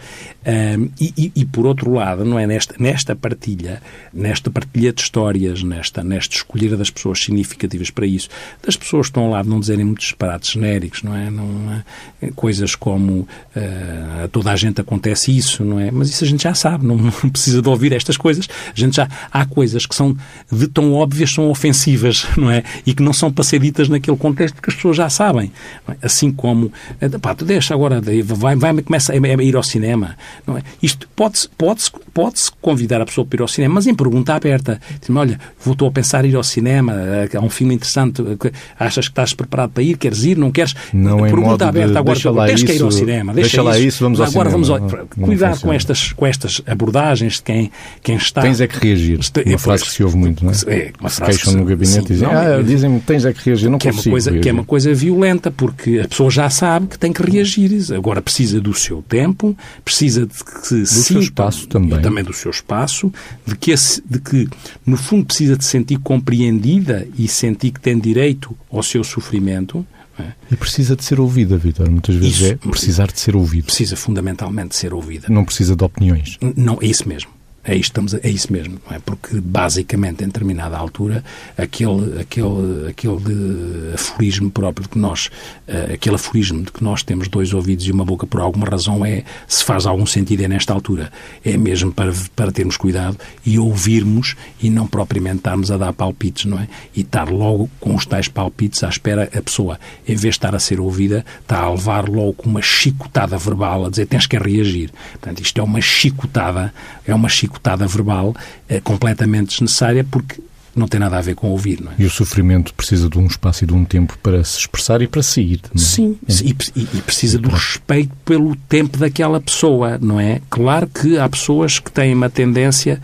E, 1.00 1.32
e, 1.36 1.46
por 1.46 1.66
outro 1.66 1.92
lado, 1.92 2.24
não 2.24 2.38
é 2.38 2.46
nesta, 2.46 2.76
nesta 2.80 3.16
partilha, 3.16 3.82
nesta 4.14 4.50
partilha 4.50 4.94
de 4.94 5.02
histórias, 5.02 5.64
nesta, 5.64 6.04
nesta 6.04 6.36
escolher 6.36 6.78
das 6.78 6.90
pessoas 6.90 7.20
significativas 7.20 7.90
para 7.90 8.06
isso, 8.06 8.30
das 8.64 8.78
pessoas 8.78 9.08
que 9.08 9.12
estão 9.12 9.24
ao 9.24 9.32
lado 9.32 9.50
não 9.50 9.60
dizerem 9.60 9.84
muitos 9.84 10.06
disparates 10.06 10.52
genéricos, 10.52 11.04
não 11.04 11.16
é? 11.16 11.30
Não, 11.30 11.84
é? 12.22 12.32
Coisas 12.36 12.76
como 12.76 13.28
uh, 13.56 14.28
toda 14.32 14.52
a 14.52 14.56
gente 14.56 14.80
acontece 14.80 15.36
isso, 15.36 15.64
não 15.64 15.80
é? 15.80 15.92
Mas 15.92 16.10
isso 16.10 16.24
a 16.24 16.28
gente 16.28 16.44
já 16.44 16.54
sabe, 16.54 16.86
não, 16.86 16.96
não, 16.98 17.12
precisa 17.12 17.62
de 17.62 17.68
ouvir 17.70 17.92
estas 17.92 18.18
coisas. 18.18 18.48
A 18.72 18.80
gente 18.80 18.96
já 18.96 19.08
há 19.32 19.46
coisas 19.46 19.86
que 19.86 19.96
são 19.96 20.16
de 20.52 20.68
tão 20.68 20.94
óbvias 20.94 21.32
são 21.32 21.50
ofensivas, 21.50 22.28
não 22.38 22.52
é? 22.52 22.64
E 22.86 22.94
que 22.94 23.02
não 23.02 23.14
são 23.14 23.32
para 23.32 23.44
ser 23.44 23.60
ditas 23.60 23.90
naquele 23.90 24.18
contexto 24.18 24.45
que 24.52 24.70
as 24.70 24.76
pessoas 24.76 24.98
já 24.98 25.10
sabem. 25.10 25.52
É? 25.88 25.96
Assim 26.04 26.32
como, 26.32 26.72
eh, 27.02 27.10
pá, 27.10 27.34
tu 27.34 27.46
deixa 27.46 27.74
agora, 27.74 28.02
vai, 28.26 28.56
vai, 28.56 28.82
começa 28.82 29.14
a 29.14 29.16
ir 29.16 29.56
ao 29.56 29.64
cinema 29.64 30.16
não 30.46 30.58
é? 30.58 30.62
Isto 30.82 31.08
pode-se 31.16 31.50
pode 31.58 31.82
-se, 31.82 31.92
pode 32.14 32.40
-se 32.40 32.52
convidar 32.62 33.02
a 33.02 33.06
pessoa 33.06 33.26
para 33.26 33.38
ir 33.38 33.42
ao 33.42 33.48
cinema, 33.48 33.76
mas 33.76 33.88
em 33.88 33.96
pergunta 33.96 34.34
aberta. 34.34 34.80
Diz-me, 35.00 35.18
olha, 35.18 35.40
voltou 35.64 35.88
a 35.88 35.92
pensar 35.92 36.26
em 36.26 36.30
ir 36.30 36.36
ao 36.36 36.44
cinema, 36.44 36.94
eh, 36.94 37.30
há 37.36 37.40
um 37.40 37.50
filme 37.50 37.74
interessante, 37.74 38.22
eh, 38.22 38.52
achas 38.80 39.08
que 39.08 39.12
estás 39.12 39.34
preparado 39.34 39.72
para 39.72 39.84
ir, 39.84 39.98
queres 39.98 40.24
ir, 40.24 40.38
não 40.38 40.52
queres? 40.52 40.76
Não 40.94 41.22
pergunta 41.22 41.68
aberta 41.68 41.92
de, 41.92 41.98
agora, 41.98 42.48
tens 42.48 42.64
que 42.64 42.74
ir 42.74 42.82
ao 42.82 42.92
cinema. 42.92 43.34
Deixa, 43.34 43.50
deixa 43.50 43.64
lá 43.64 43.80
isso, 43.80 44.04
vamos 44.04 44.20
ao 44.20 44.28
agora 44.28 44.50
cinema. 44.50 44.66
Vamos 44.80 44.92
ao, 44.92 45.08
cuidado 45.08 45.60
com 45.62 45.74
estas, 45.74 46.14
com 46.14 46.26
estas 46.26 46.62
abordagens 46.66 47.36
de 47.36 47.44
quem, 47.44 47.72
quem 48.04 48.16
está... 48.16 48.42
Tens 48.42 48.62
é 48.62 48.68
que 48.68 48.78
reagir. 48.78 49.20
Este, 49.20 49.42
uma 49.46 49.58
frase 49.58 49.84
que 49.84 49.92
se 49.92 50.04
ouve 50.04 50.18
muito, 50.18 50.44
não 50.44 50.52
é? 50.52 50.56
é 50.68 50.92
uma 51.00 51.10
frase 51.10 51.32
queixam 51.32 51.54
no 51.54 51.66
gabinete 51.66 52.00
e 52.00 52.14
dizem, 52.14 52.28
ah, 52.28 52.62
dizem-me 52.64 53.00
tens 53.02 53.26
é 53.26 53.34
que 53.34 53.44
reagir, 53.46 53.70
não 53.70 53.78
que 53.78 53.88
consigo 53.88 54.10
é 54.10 54.12
uma 54.12 54.18
coisa. 54.32 54.44
Que 54.44 54.50
é 54.50 54.54
uma 54.54 54.64
coisa 54.64 54.94
violenta, 54.94 55.52
porque 55.52 56.02
a 56.04 56.08
pessoa 56.08 56.30
já 56.30 56.50
sabe 56.50 56.88
que 56.88 57.00
tem 57.00 57.12
que 57.12 57.22
reagir. 57.22 57.72
Agora 57.96 58.22
precisa 58.22 58.60
do 58.60 58.74
seu 58.74 59.02
tempo, 59.02 59.56
precisa 59.84 60.26
de 60.26 60.34
que 60.34 60.86
se 60.86 61.04
seu 61.04 61.20
espaço 61.20 61.68
também. 61.68 62.02
também 62.02 62.24
do 62.24 62.34
seu 62.34 62.52
espaço, 62.52 63.12
de 63.46 63.56
que, 63.56 63.74
de 63.74 64.20
que, 64.20 64.48
no 64.86 64.98
fundo, 64.98 65.26
precisa 65.26 65.58
de 65.58 65.66
sentir 65.66 65.98
compreendida 66.00 67.08
e 67.18 67.28
sentir 67.28 67.72
que 67.72 67.80
tem 67.80 68.00
direito 68.00 68.56
ao 68.72 68.84
seu 68.84 69.04
sofrimento. 69.04 69.86
É? 70.18 70.32
E 70.50 70.56
precisa 70.56 70.96
de 70.96 71.04
ser 71.04 71.20
ouvida, 71.20 71.58
Vitor. 71.58 71.90
Muitas 71.90 72.16
vezes 72.16 72.36
isso, 72.36 72.46
é 72.46 72.56
precisar 72.56 73.08
de 73.08 73.20
ser 73.20 73.36
ouvido. 73.36 73.66
Precisa 73.66 73.98
fundamentalmente 73.98 74.70
de 74.70 74.76
ser 74.76 74.94
ouvida. 74.94 75.28
Não 75.30 75.44
precisa 75.44 75.76
de 75.76 75.84
opiniões. 75.84 76.38
Não, 76.56 76.78
é 76.82 76.86
isso 76.86 77.08
mesmo. 77.08 77.35
É, 77.68 77.74
isto, 77.74 77.86
estamos 77.86 78.14
é 78.14 78.30
isso 78.30 78.54
mesmo, 78.54 78.78
é? 78.92 79.00
Porque, 79.00 79.42
basicamente, 79.42 80.24
em 80.24 80.28
determinada 80.28 80.78
altura, 80.78 81.24
aquele, 81.58 82.22
aquele, 82.22 82.90
aquele 82.90 83.92
aforismo 83.96 84.52
próprio 84.52 84.84
de 84.84 84.90
que 84.90 85.00
nós, 85.00 85.32
uh, 85.68 85.94
aquele 85.94 86.16
aforismo 86.16 86.62
de 86.62 86.72
que 86.72 86.84
nós 86.84 87.02
temos 87.02 87.28
dois 87.28 87.54
ouvidos 87.54 87.88
e 87.88 87.92
uma 87.92 88.06
boca 88.06 88.28
por 88.28 88.40
alguma 88.40 88.68
razão 88.68 89.04
é, 89.04 89.24
se 89.48 89.64
faz 89.64 89.88
algum 89.88 90.06
sentido, 90.06 90.42
é 90.42 90.48
nesta 90.48 90.74
altura. 90.74 91.12
É 91.44 91.58
mesmo 91.58 91.92
para, 91.92 92.14
para 92.36 92.52
termos 92.52 92.78
cuidado 92.78 93.18
e 93.44 93.58
ouvirmos 93.58 94.36
e 94.62 94.70
não 94.70 94.86
propriamente 94.86 95.38
estarmos 95.38 95.72
a 95.72 95.78
dar 95.78 95.92
palpites, 95.92 96.46
não 96.46 96.60
é? 96.60 96.68
E 96.96 97.02
estar 97.02 97.30
logo 97.30 97.68
com 97.80 97.96
os 97.96 98.06
tais 98.06 98.28
palpites 98.28 98.84
à 98.84 98.90
espera, 98.90 99.28
a 99.36 99.42
pessoa, 99.42 99.80
em 100.08 100.16
vez 100.16 100.22
de 100.22 100.30
estar 100.30 100.54
a 100.54 100.60
ser 100.60 100.80
ouvida, 100.80 101.26
está 101.42 101.62
a 101.62 101.72
levar 101.72 102.08
logo 102.08 102.34
com 102.34 102.48
uma 102.48 102.62
chicotada 102.62 103.40
verbal, 103.40 103.88
a 103.88 103.90
dizer 103.90 104.06
tens 104.06 104.28
que 104.28 104.38
reagir. 104.38 104.92
Portanto, 105.14 105.40
isto 105.40 105.60
é 105.60 105.64
uma 105.64 105.82
chicotada, 105.82 106.72
é 107.08 107.16
uma 107.16 107.28
chicotada 107.28 107.55
chicotada 107.56 107.88
verbal 107.88 108.36
é 108.68 108.80
completamente 108.80 109.50
desnecessária 109.50 110.04
porque 110.04 110.42
não 110.76 110.90
tem 110.90 111.00
nada 111.00 111.18
a 111.18 111.22
ver 111.22 111.36
com 111.36 111.48
ouvir, 111.52 111.82
não 111.82 111.94
é? 111.94 111.96
E 111.98 112.06
o 112.06 112.10
sofrimento 112.10 112.74
precisa 112.74 113.08
de 113.08 113.18
um 113.18 113.26
espaço 113.26 113.64
e 113.64 113.68
de 113.68 113.74
um 113.74 113.86
tempo 113.86 114.18
para 114.22 114.44
se 114.44 114.60
expressar 114.60 115.02
e 115.02 115.08
para 115.08 115.24
sair. 115.24 115.60
Também. 115.60 115.78
Sim, 115.78 116.18
é. 116.28 116.34
e, 116.44 116.88
e, 116.98 117.02
precisa 117.02 117.38
do 117.38 117.50
respeito 117.50 118.14
pelo 118.26 118.58
tempo 118.68 118.98
daquela 118.98 119.40
pessoa, 119.40 119.98
não 120.02 120.20
é? 120.20 120.42
Claro 120.50 120.88
que 120.88 121.18
há 121.18 121.30
pessoas 121.30 121.80
que 121.80 121.90
têm 121.90 122.14
uma 122.14 122.30
tendência 122.30 123.02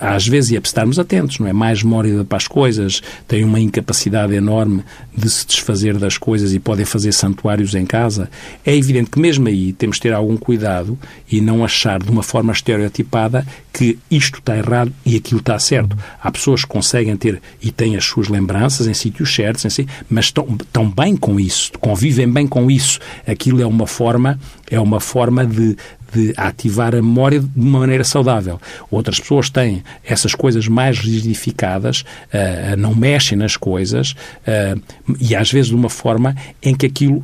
às 0.00 0.26
vezes, 0.26 0.50
e 0.50 0.56
é 0.56 0.60
para 0.60 0.68
estarmos 0.68 0.98
atentos, 0.98 1.38
não 1.38 1.46
é? 1.46 1.52
Mais 1.52 1.82
memória 1.82 2.24
para 2.24 2.36
as 2.36 2.46
coisas, 2.46 3.02
têm 3.26 3.44
uma 3.44 3.60
incapacidade 3.60 4.34
enorme 4.34 4.82
de 5.16 5.28
se 5.28 5.46
desfazer 5.46 5.98
das 5.98 6.18
coisas 6.18 6.52
e 6.52 6.58
podem 6.58 6.84
fazer 6.84 7.12
santuários 7.12 7.74
em 7.74 7.86
casa. 7.86 8.30
É 8.64 8.74
evidente 8.74 9.10
que 9.10 9.18
mesmo 9.18 9.48
aí 9.48 9.72
temos 9.72 9.96
de 9.96 10.02
ter 10.02 10.12
algum 10.12 10.36
cuidado 10.36 10.98
e 11.30 11.40
não 11.40 11.64
achar 11.64 12.02
de 12.02 12.10
uma 12.10 12.22
forma 12.22 12.52
estereotipada 12.52 13.46
que 13.72 13.98
isto 14.10 14.38
está 14.38 14.56
errado 14.56 14.92
e 15.04 15.16
aquilo 15.16 15.40
está 15.40 15.58
certo. 15.58 15.96
Há 16.22 16.30
pessoas 16.30 16.62
que 16.62 16.68
conseguem 16.68 17.16
ter 17.16 17.40
e 17.60 17.70
têm 17.70 17.96
as 17.96 18.04
suas 18.04 18.28
lembranças 18.28 18.86
em 18.86 18.94
sítios 18.94 19.34
certos, 19.34 19.64
em 19.64 19.70
si, 19.70 19.86
mas 20.08 20.26
estão, 20.26 20.46
estão 20.60 20.88
bem 20.88 21.16
com 21.16 21.38
isso, 21.40 21.72
convivem 21.80 22.30
bem 22.30 22.46
com 22.46 22.70
isso. 22.70 23.00
Aquilo 23.26 23.60
é 23.60 23.66
uma 23.66 23.86
forma, 23.86 24.38
é 24.70 24.78
uma 24.78 25.00
forma 25.00 25.44
de, 25.44 25.76
de 26.14 26.32
ativar 26.36 26.94
a 26.94 27.02
memória 27.02 27.40
de 27.40 27.48
uma 27.56 27.80
maneira 27.80 28.04
saudável. 28.04 28.60
Outras 28.90 29.18
pessoas 29.18 29.50
têm 29.50 29.82
essas 30.04 30.34
coisas 30.34 30.68
mais 30.68 30.98
rigidificadas, 30.98 32.02
uh, 32.02 32.76
não 32.78 32.94
mexem 32.94 33.36
nas 33.36 33.56
coisas 33.56 34.12
uh, 34.46 34.80
e 35.20 35.34
às 35.34 35.50
vezes 35.50 35.68
de 35.68 35.74
uma 35.74 35.90
forma 35.90 36.36
em 36.62 36.74
que 36.74 36.86
aquilo 36.86 37.22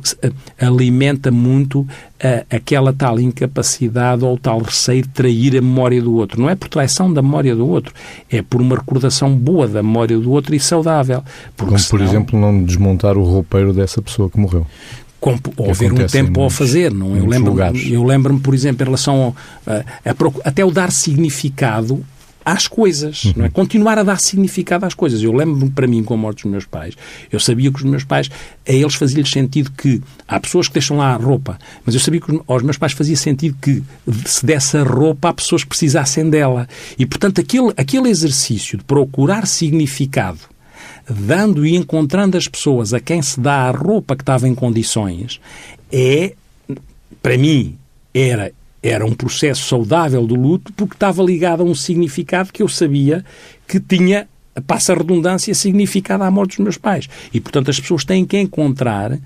alimenta 0.59 1.31
muito 1.31 1.87
aquela 2.49 2.93
tal 2.93 3.19
incapacidade 3.19 4.23
ou 4.23 4.37
tal 4.37 4.59
receio 4.59 5.01
de 5.01 5.09
trair 5.09 5.57
a 5.57 5.61
memória 5.61 5.99
do 6.01 6.13
outro. 6.13 6.39
Não 6.39 6.49
é 6.49 6.55
por 6.55 6.69
traição 6.69 7.11
da 7.11 7.21
memória 7.21 7.55
do 7.55 7.67
outro, 7.67 7.93
é 8.29 8.41
por 8.43 8.61
uma 8.61 8.75
recordação 8.75 9.35
boa 9.35 9.67
da 9.67 9.81
memória 9.81 10.17
do 10.19 10.31
outro 10.31 10.53
e 10.53 10.59
saudável. 10.59 11.23
Como, 11.57 11.77
senão... 11.79 11.89
por 11.89 12.01
exemplo, 12.01 12.39
não 12.39 12.63
desmontar 12.63 13.17
o 13.17 13.23
roupeiro 13.23 13.73
dessa 13.73 14.01
pessoa 14.01 14.29
que 14.29 14.39
morreu 14.39 14.67
ou 15.55 15.69
haver 15.69 15.93
um 15.93 16.07
tempo 16.07 16.43
a 16.43 16.49
fazer. 16.49 16.91
Não? 16.91 17.15
Eu 17.15 17.25
lembro-me, 17.25 17.91
eu 17.91 18.03
lembro 18.03 18.39
por 18.39 18.53
exemplo, 18.53 18.83
em 18.83 18.85
relação 18.85 19.15
ao, 19.21 19.35
a, 19.67 20.09
a, 20.09 20.49
até 20.49 20.65
o 20.65 20.71
dar 20.71 20.91
significado 20.91 22.03
às 22.43 22.67
coisas, 22.67 23.25
uhum. 23.25 23.33
não 23.37 23.45
é? 23.45 23.49
Continuar 23.49 23.99
a 23.99 24.03
dar 24.03 24.19
significado 24.19 24.85
às 24.85 24.93
coisas. 24.93 25.21
Eu 25.21 25.31
lembro-me 25.31 25.69
para 25.69 25.87
mim 25.87 26.03
com 26.03 26.13
a 26.15 26.17
morte 26.17 26.43
dos 26.43 26.51
meus 26.51 26.65
pais. 26.65 26.95
Eu 27.31 27.39
sabia 27.39 27.71
que 27.71 27.77
os 27.77 27.83
meus 27.83 28.03
pais, 28.03 28.29
a 28.67 28.71
eles 28.71 28.95
fazia-lhes 28.95 29.29
sentido 29.29 29.71
que 29.71 30.01
há 30.27 30.39
pessoas 30.39 30.67
que 30.67 30.73
deixam 30.73 30.97
lá 30.97 31.13
a 31.13 31.17
roupa, 31.17 31.59
mas 31.85 31.93
eu 31.93 32.01
sabia 32.01 32.19
que 32.19 32.41
aos 32.47 32.63
meus 32.63 32.77
pais 32.77 32.93
fazia 32.93 33.15
sentido 33.15 33.55
que 33.61 33.83
se 34.25 34.45
desse 34.45 34.77
a 34.77 34.83
roupa 34.83 35.29
a 35.29 35.33
pessoas 35.33 35.63
que 35.63 35.69
precisassem 35.69 36.29
dela. 36.29 36.67
E, 36.97 37.05
portanto, 37.05 37.39
aquele, 37.39 37.71
aquele 37.77 38.09
exercício 38.09 38.77
de 38.77 38.83
procurar 38.83 39.45
significado 39.45 40.50
dando 41.09 41.65
e 41.65 41.75
encontrando 41.75 42.37
as 42.37 42.47
pessoas 42.47 42.93
a 42.93 42.99
quem 42.99 43.21
se 43.21 43.39
dá 43.39 43.67
a 43.67 43.71
roupa 43.71 44.15
que 44.15 44.23
estava 44.23 44.47
em 44.47 44.55
condições, 44.55 45.39
é, 45.91 46.33
para 47.21 47.37
mim, 47.37 47.77
era, 48.13 48.51
era 48.81 49.05
um 49.05 49.13
processo 49.13 49.67
saudável 49.67 50.25
do 50.25 50.35
luto 50.35 50.71
porque 50.73 50.95
estava 50.95 51.23
ligado 51.23 51.61
a 51.61 51.65
um 51.65 51.75
significado 51.75 52.51
que 52.51 52.63
eu 52.63 52.67
sabia 52.67 53.23
que 53.67 53.79
tinha, 53.79 54.27
passa 54.67 54.93
a 54.93 54.97
redundância, 54.97 55.53
significado 55.53 56.23
à 56.23 56.31
morte 56.31 56.57
dos 56.57 56.63
meus 56.63 56.77
pais. 56.77 57.07
E, 57.33 57.39
portanto, 57.39 57.69
as 57.69 57.79
pessoas 57.79 58.03
têm 58.03 58.25
que 58.25 58.37
encontrar 58.39 59.17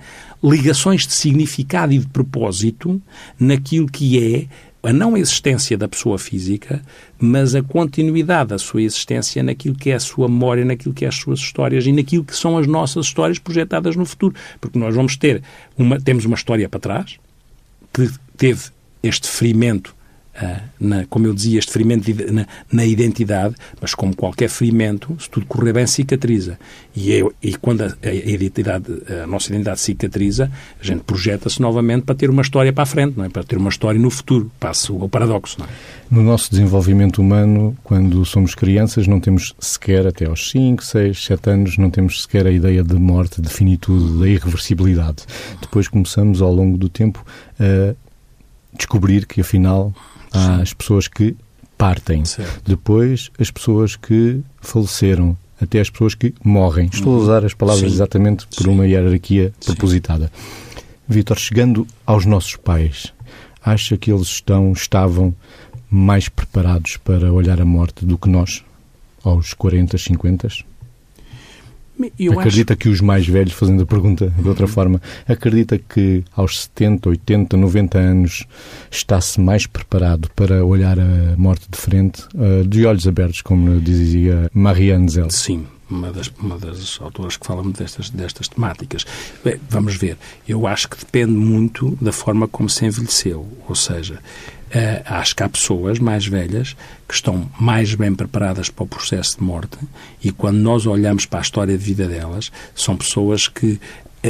ligações 0.43 1.07
de 1.07 1.13
significado 1.13 1.93
e 1.93 1.99
de 1.99 2.07
propósito 2.07 3.01
naquilo 3.39 3.87
que 3.87 4.19
é 4.35 4.47
a 4.85 4.93
não 4.93 5.17
existência 5.17 5.77
da 5.77 5.87
pessoa 5.87 6.19
física, 6.19 6.81
mas 7.19 7.55
a 7.55 7.63
continuidade 7.63 8.49
da 8.49 8.59
sua 8.59 8.83
existência 8.83 9.41
naquilo 9.41 9.75
que 9.75 9.89
é 9.89 9.95
a 9.95 9.99
sua 9.99 10.27
memória, 10.27 10.63
naquilo 10.63 10.93
que 10.93 11.05
é 11.05 11.07
as 11.07 11.15
suas 11.15 11.39
histórias 11.39 11.85
e 11.85 11.91
naquilo 11.91 12.23
que 12.23 12.35
são 12.35 12.57
as 12.57 12.67
nossas 12.67 13.07
histórias 13.07 13.39
projetadas 13.39 13.95
no 13.95 14.05
futuro. 14.05 14.35
Porque 14.61 14.77
nós 14.77 14.95
vamos 14.95 15.17
ter 15.17 15.41
uma, 15.77 15.99
temos 15.99 16.25
uma 16.25 16.35
história 16.35 16.69
para 16.69 16.79
trás 16.79 17.17
que 17.91 18.09
teve 18.37 18.65
este 19.01 19.27
ferimento 19.27 19.95
na, 20.79 21.05
como 21.05 21.27
eu 21.27 21.33
dizia, 21.33 21.59
este 21.59 21.71
ferimento 21.71 22.11
na, 22.31 22.45
na, 22.71 22.85
identidade, 22.85 23.55
mas 23.79 23.93
como 23.93 24.15
qualquer 24.15 24.49
ferimento, 24.49 25.15
se 25.19 25.29
tudo 25.29 25.45
correr 25.45 25.73
bem, 25.73 25.87
cicatriza. 25.87 26.59
E, 26.95 27.11
eu, 27.11 27.33
e 27.41 27.55
quando 27.55 27.83
a, 27.83 27.95
a, 28.03 28.13
identidade, 28.13 28.85
a 29.23 29.25
nossa 29.27 29.49
identidade 29.49 29.79
cicatriza, 29.79 30.51
a 30.79 30.85
gente 30.85 31.03
projeta-se 31.03 31.61
novamente 31.61 32.03
para 32.03 32.15
ter 32.15 32.29
uma 32.29 32.41
história 32.41 32.73
para 32.73 32.83
a 32.83 32.85
frente, 32.85 33.17
não 33.17 33.25
é? 33.25 33.29
para 33.29 33.43
ter 33.43 33.57
uma 33.57 33.69
história 33.69 33.99
no 33.99 34.09
futuro. 34.09 34.51
Passa 34.59 34.91
o 34.91 35.07
paradoxo. 35.07 35.59
Não 35.59 35.65
é? 35.65 35.69
No 36.11 36.21
nosso 36.21 36.51
desenvolvimento 36.51 37.19
humano, 37.19 37.75
quando 37.83 38.23
somos 38.25 38.53
crianças, 38.53 39.07
não 39.07 39.19
temos 39.19 39.55
sequer, 39.59 40.05
até 40.05 40.25
aos 40.25 40.51
5, 40.51 40.83
6, 40.83 41.25
7 41.25 41.49
anos, 41.49 41.77
não 41.77 41.89
temos 41.89 42.23
sequer 42.23 42.45
a 42.45 42.51
ideia 42.51 42.83
de 42.83 42.95
morte, 42.95 43.41
de 43.41 43.49
finitude, 43.49 44.19
da 44.19 44.27
irreversibilidade. 44.27 45.23
Depois 45.61 45.87
começamos, 45.87 46.41
ao 46.41 46.53
longo 46.53 46.77
do 46.77 46.89
tempo, 46.89 47.25
a 47.59 47.95
descobrir 48.77 49.25
que, 49.25 49.41
afinal, 49.41 49.93
há 50.35 50.61
as 50.61 50.73
pessoas 50.73 51.07
que 51.07 51.35
partem. 51.77 52.25
Certo. 52.25 52.61
Depois, 52.65 53.31
as 53.39 53.51
pessoas 53.51 53.95
que 53.95 54.41
faleceram. 54.61 55.37
Até 55.59 55.79
as 55.79 55.89
pessoas 55.89 56.13
que 56.13 56.33
morrem. 56.43 56.89
Estou 56.91 57.15
a 57.15 57.17
usar 57.17 57.45
as 57.45 57.53
palavras 57.53 57.89
Sim. 57.89 57.95
exatamente 57.95 58.45
por 58.45 58.63
Sim. 58.63 58.69
uma 58.69 58.85
hierarquia 58.85 59.53
propositada. 59.63 60.29
Vítor, 61.07 61.39
chegando 61.39 61.87
aos 62.05 62.25
nossos 62.25 62.57
pais, 62.57 63.13
acha 63.63 63.95
que 63.95 64.11
eles 64.11 64.27
estão, 64.27 64.73
estavam 64.73 65.33
mais 65.89 66.27
preparados 66.27 66.97
para 66.97 67.31
olhar 67.31 67.61
a 67.61 67.65
morte 67.65 68.05
do 68.05 68.17
que 68.17 68.27
nós, 68.27 68.65
aos 69.23 69.53
40, 69.53 69.97
50? 69.97 70.47
Eu 72.19 72.39
acredita 72.39 72.73
acho... 72.73 72.79
que 72.79 72.89
os 72.89 73.01
mais 73.01 73.27
velhos, 73.27 73.53
fazendo 73.53 73.83
a 73.83 73.85
pergunta 73.85 74.29
de 74.29 74.47
outra 74.47 74.65
uhum. 74.65 74.71
forma, 74.71 75.01
acredita 75.27 75.77
que 75.77 76.23
aos 76.35 76.63
70, 76.63 77.09
80, 77.09 77.57
90 77.57 77.97
anos 77.97 78.45
está-se 78.91 79.39
mais 79.39 79.65
preparado 79.65 80.29
para 80.35 80.65
olhar 80.65 80.99
a 80.99 81.35
morte 81.37 81.67
de 81.69 81.77
frente, 81.77 82.23
uh, 82.35 82.65
de 82.67 82.85
olhos 82.85 83.07
abertos, 83.07 83.41
como 83.41 83.79
dizia 83.79 84.49
Marianne 84.53 85.09
Zell? 85.09 85.29
Sim, 85.29 85.65
uma 85.89 86.11
das, 86.11 86.31
uma 86.39 86.57
das 86.57 86.99
autoras 87.01 87.37
que 87.37 87.45
falam 87.45 87.69
destas, 87.69 88.09
destas 88.09 88.47
temáticas. 88.47 89.05
Bem, 89.43 89.59
vamos 89.69 89.95
ver. 89.95 90.17
Eu 90.47 90.65
acho 90.65 90.89
que 90.89 90.97
depende 90.97 91.31
muito 91.31 91.97
da 92.01 92.11
forma 92.11 92.47
como 92.47 92.69
se 92.69 92.85
envelheceu. 92.85 93.47
Ou 93.67 93.75
seja, 93.75 94.19
Uh, 94.65 95.01
acho 95.05 95.35
que 95.35 95.43
há 95.43 95.47
pessoas 95.47 95.99
mais 95.99 96.25
velhas 96.25 96.75
que 97.07 97.13
estão 97.13 97.49
mais 97.59 97.93
bem 97.93 98.13
preparadas 98.13 98.67
para 98.67 98.83
o 98.83 98.87
processo 98.87 99.37
de 99.37 99.43
morte 99.43 99.77
e 100.23 100.31
quando 100.31 100.57
nós 100.57 100.87
olhamos 100.87 101.25
para 101.25 101.39
a 101.39 101.41
história 101.43 101.77
de 101.77 101.83
vida 101.83 102.07
delas, 102.07 102.51
são 102.73 102.97
pessoas 102.97 103.47
que, 103.47 103.79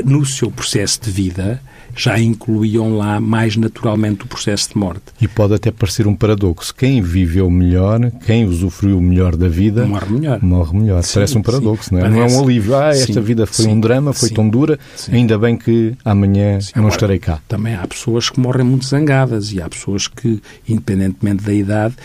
no 0.03 0.25
seu 0.25 0.51
processo 0.51 1.01
de 1.01 1.12
vida, 1.12 1.62
já 1.95 2.19
incluíam 2.19 2.97
lá 2.97 3.19
mais 3.19 3.55
naturalmente 3.55 4.25
o 4.25 4.27
processo 4.27 4.69
de 4.69 4.77
morte. 4.77 5.03
E 5.21 5.27
pode 5.27 5.53
até 5.53 5.71
parecer 5.71 6.05
um 6.08 6.15
paradoxo. 6.15 6.75
Quem 6.75 7.01
viveu 7.01 7.49
melhor, 7.49 8.12
quem 8.25 8.45
usufruiu 8.45 8.99
melhor 8.99 9.36
da 9.36 9.47
vida, 9.47 9.86
morre 9.86 10.12
melhor. 10.12 10.41
Morre 10.41 10.77
melhor. 10.77 11.03
Sim, 11.03 11.13
Parece 11.15 11.38
um 11.38 11.41
paradoxo, 11.41 11.89
sim. 11.89 11.95
não 11.95 12.01
é? 12.01 12.10
Parece. 12.10 12.19
Não 12.19 12.39
é 12.39 12.41
um 12.41 12.43
alívio. 12.43 12.75
Ah, 12.75 12.89
esta 12.89 13.13
sim, 13.13 13.21
vida 13.21 13.45
foi 13.45 13.67
um 13.67 13.79
drama, 13.79 14.12
foi 14.12 14.29
tão 14.29 14.49
dura, 14.49 14.77
ainda 15.12 15.38
bem 15.38 15.55
que 15.58 15.93
amanhã 16.03 16.60
não 16.75 16.81
Agora, 16.81 16.93
estarei 16.93 17.19
cá. 17.19 17.39
Também 17.47 17.75
há 17.75 17.88
pessoas 17.88 18.29
que 18.29 18.39
morrem 18.39 18.65
muito 18.65 18.86
zangadas 18.86 19.53
e 19.53 19.62
há 19.62 19.69
pessoas 19.69 20.08
que, 20.08 20.41
independentemente 20.67 21.43
da 21.43 21.53
idade, 21.53 21.95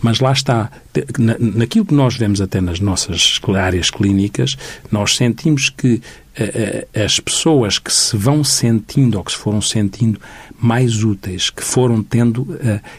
mas 0.00 0.20
lá 0.20 0.32
está, 0.32 0.70
naquilo 1.38 1.84
que 1.84 1.94
nós 1.94 2.16
vemos 2.16 2.40
até 2.40 2.60
nas 2.60 2.80
nossas 2.80 3.40
áreas 3.56 3.90
clínicas, 3.90 4.56
nós 4.90 5.16
sentimos 5.16 5.68
que 5.68 6.00
as 6.94 7.18
pessoas 7.18 7.78
que 7.78 7.92
se 7.92 8.16
vão 8.16 8.44
sentindo 8.44 9.18
ou 9.18 9.24
que 9.24 9.32
se 9.32 9.38
foram 9.38 9.60
sentindo 9.60 10.20
mais 10.58 11.02
úteis, 11.02 11.50
que 11.50 11.62
foram 11.62 12.02
tendo, 12.02 12.44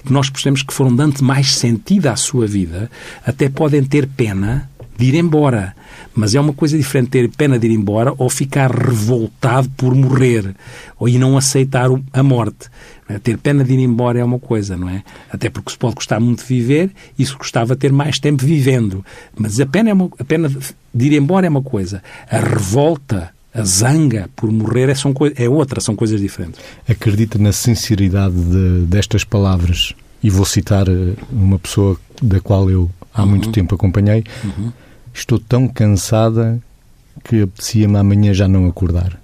que 0.05 0.11
nós 0.11 0.29
percebemos 0.29 0.63
que 0.63 0.73
foram 0.73 0.95
dando 0.95 1.23
mais 1.23 1.55
sentido 1.55 2.07
à 2.07 2.15
sua 2.15 2.47
vida, 2.47 2.89
até 3.25 3.49
podem 3.49 3.83
ter 3.83 4.07
pena 4.07 4.69
de 4.97 5.05
ir 5.05 5.15
embora. 5.15 5.75
Mas 6.13 6.33
é 6.33 6.39
uma 6.39 6.53
coisa 6.53 6.75
diferente 6.75 7.09
ter 7.11 7.29
pena 7.29 7.59
de 7.59 7.67
ir 7.67 7.71
embora 7.71 8.13
ou 8.17 8.29
ficar 8.29 8.71
revoltado 8.71 9.69
por 9.77 9.93
morrer 9.93 10.55
ou 10.97 11.07
e 11.07 11.17
não 11.17 11.37
aceitar 11.37 11.89
a 12.11 12.23
morte. 12.23 12.69
É? 13.07 13.19
Ter 13.19 13.37
pena 13.37 13.63
de 13.63 13.73
ir 13.73 13.79
embora 13.79 14.19
é 14.19 14.23
uma 14.23 14.39
coisa, 14.39 14.75
não 14.75 14.89
é? 14.89 15.03
Até 15.31 15.49
porque 15.49 15.71
se 15.71 15.77
pode 15.77 15.95
gostar 15.95 16.19
muito 16.19 16.39
de 16.39 16.47
viver 16.47 16.91
e 17.17 17.25
se 17.25 17.33
gostava 17.35 17.75
ter 17.75 17.93
mais 17.93 18.17
tempo 18.19 18.43
vivendo. 18.43 19.05
Mas 19.37 19.59
a 19.59 19.65
pena, 19.65 19.91
é 19.91 19.93
uma, 19.93 20.09
a 20.19 20.23
pena 20.23 20.49
de 20.93 21.05
ir 21.05 21.13
embora 21.13 21.45
é 21.45 21.49
uma 21.49 21.61
coisa. 21.61 22.01
A 22.29 22.39
revolta, 22.39 23.29
a 23.53 23.63
zanga 23.63 24.29
por 24.35 24.51
morrer 24.51 24.89
é, 24.89 24.95
são, 24.95 25.13
é 25.35 25.47
outra, 25.47 25.79
são 25.79 25.95
coisas 25.95 26.19
diferentes. 26.19 26.59
Acredita 26.89 27.37
na 27.37 27.51
sinceridade 27.51 28.35
de, 28.35 28.85
destas 28.87 29.23
palavras? 29.23 29.93
E 30.23 30.31
vou 30.31 30.45
citar 30.45 30.89
eh, 30.89 31.13
uma 31.31 31.59
pessoa 31.59 31.95
da 32.21 32.39
qual 32.39 32.71
eu 32.71 32.89
há 33.13 33.21
uhum. 33.21 33.29
muito 33.29 33.51
tempo 33.51 33.75
acompanhei. 33.75 34.23
Uhum. 34.43 34.71
Estou 35.17 35.39
tão 35.39 35.67
cansada 35.67 36.61
que 37.23 37.41
apetecia-me 37.41 37.97
amanhã 37.97 38.35
já 38.35 38.47
não 38.47 38.67
acordar 38.67 39.19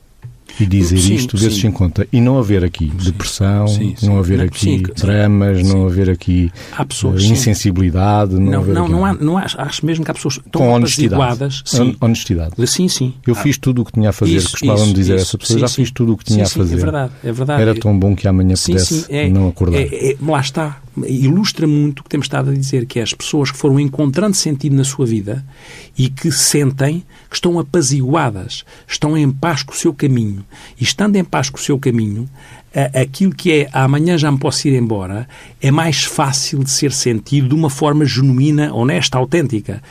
e 0.60 0.66
dizer 0.66 1.00
sim, 1.00 1.16
isto, 1.16 1.38
ver-se 1.38 1.66
em 1.66 1.72
conta. 1.72 2.08
E 2.12 2.22
não 2.22 2.38
haver 2.38 2.64
aqui 2.64 2.86
sim, 2.86 3.06
depressão, 3.06 3.68
sim, 3.68 3.96
não 4.04 4.20
haver 4.20 4.38
não, 4.38 4.46
aqui 4.46 4.84
dramas, 4.96 5.64
não 5.68 5.86
haver 5.88 6.10
aqui 6.10 6.52
há 6.72 6.86
pessoas, 6.86 7.24
uh, 7.24 7.34
insensibilidade. 7.34 8.34
Não, 8.34 8.64
não, 8.64 8.64
não, 8.64 8.88
não, 8.88 9.06
há, 9.06 9.14
não 9.14 9.38
há, 9.38 9.46
acho 9.58 9.86
mesmo 9.86 10.06
que 10.06 10.12
há 10.12 10.14
pessoas 10.14 10.40
tão 10.52 10.62
Com 10.62 10.70
honestidade. 10.72 11.64
Sim. 11.66 11.96
honestidade. 12.00 12.68
Sim, 12.68 12.88
sim. 12.88 13.14
Eu 13.26 13.36
fiz 13.36 13.58
tudo 13.58 13.82
o 13.82 13.86
que 13.86 13.94
tinha 13.94 14.10
a 14.10 14.14
fazer. 14.14 14.42
Costumava-me 14.42 14.94
dizer 14.94 15.16
isso, 15.16 15.24
essa 15.24 15.38
pessoa, 15.38 15.60
já 15.60 15.68
fiz 15.68 15.92
tudo 15.92 16.14
o 16.14 16.18
que 16.18 16.26
tinha 16.26 16.44
a 16.44 16.48
fazer. 16.48 16.76
é 16.76 16.78
verdade, 16.78 17.14
é 17.24 17.32
verdade. 17.32 17.62
Era 17.62 17.76
tão 17.76 17.98
bom 17.98 18.16
que 18.16 18.28
amanhã 18.28 18.56
pudesse 18.56 19.06
é, 19.10 19.30
não 19.30 19.48
acordar. 19.48 19.80
É, 19.80 20.12
é, 20.12 20.18
lá 20.22 20.40
está. 20.40 20.80
Ilustra 20.96 21.66
muito 21.66 22.02
o 22.02 22.04
que 22.04 22.10
temos 22.10 22.26
estado 22.26 22.52
a 22.52 22.54
dizer, 22.54 22.86
que 22.86 23.00
é 23.00 23.02
as 23.02 23.14
pessoas 23.14 23.50
que 23.50 23.58
foram 23.58 23.80
encontrando 23.80 24.36
sentido 24.36 24.76
na 24.76 24.84
sua 24.84 25.08
vida 25.08 25.44
e 25.98 26.10
que 26.10 26.32
sentem 26.32 27.06
que 27.30 27.36
estão 27.36 27.60
apaziguadas, 27.60 28.64
estão 28.88 29.18
em 29.18 29.32
paz 29.32 29.64
com 29.64 29.74
o 29.74 29.78
seu 29.78 29.94
caminho. 29.94 30.46
E 30.80 30.84
estando 30.84 31.16
em 31.16 31.24
paz 31.24 31.50
com 31.50 31.58
o 31.58 31.62
seu 31.62 31.78
caminho, 31.78 32.30
aquilo 32.94 33.34
que 33.34 33.52
é 33.52 33.70
amanhã 33.72 34.18
já 34.18 34.32
me 34.32 34.40
posso 34.40 34.68
ir 34.68 34.76
embora 34.76 35.28
é 35.62 35.70
mais 35.70 36.04
fácil 36.04 36.64
de 36.64 36.72
ser 36.72 36.92
sentido 36.92 37.50
de 37.50 37.56
uma 37.56 37.70
forma 37.70 38.06
genuína, 38.06 38.74
honesta, 38.74 39.18
autêntica. 39.18 39.82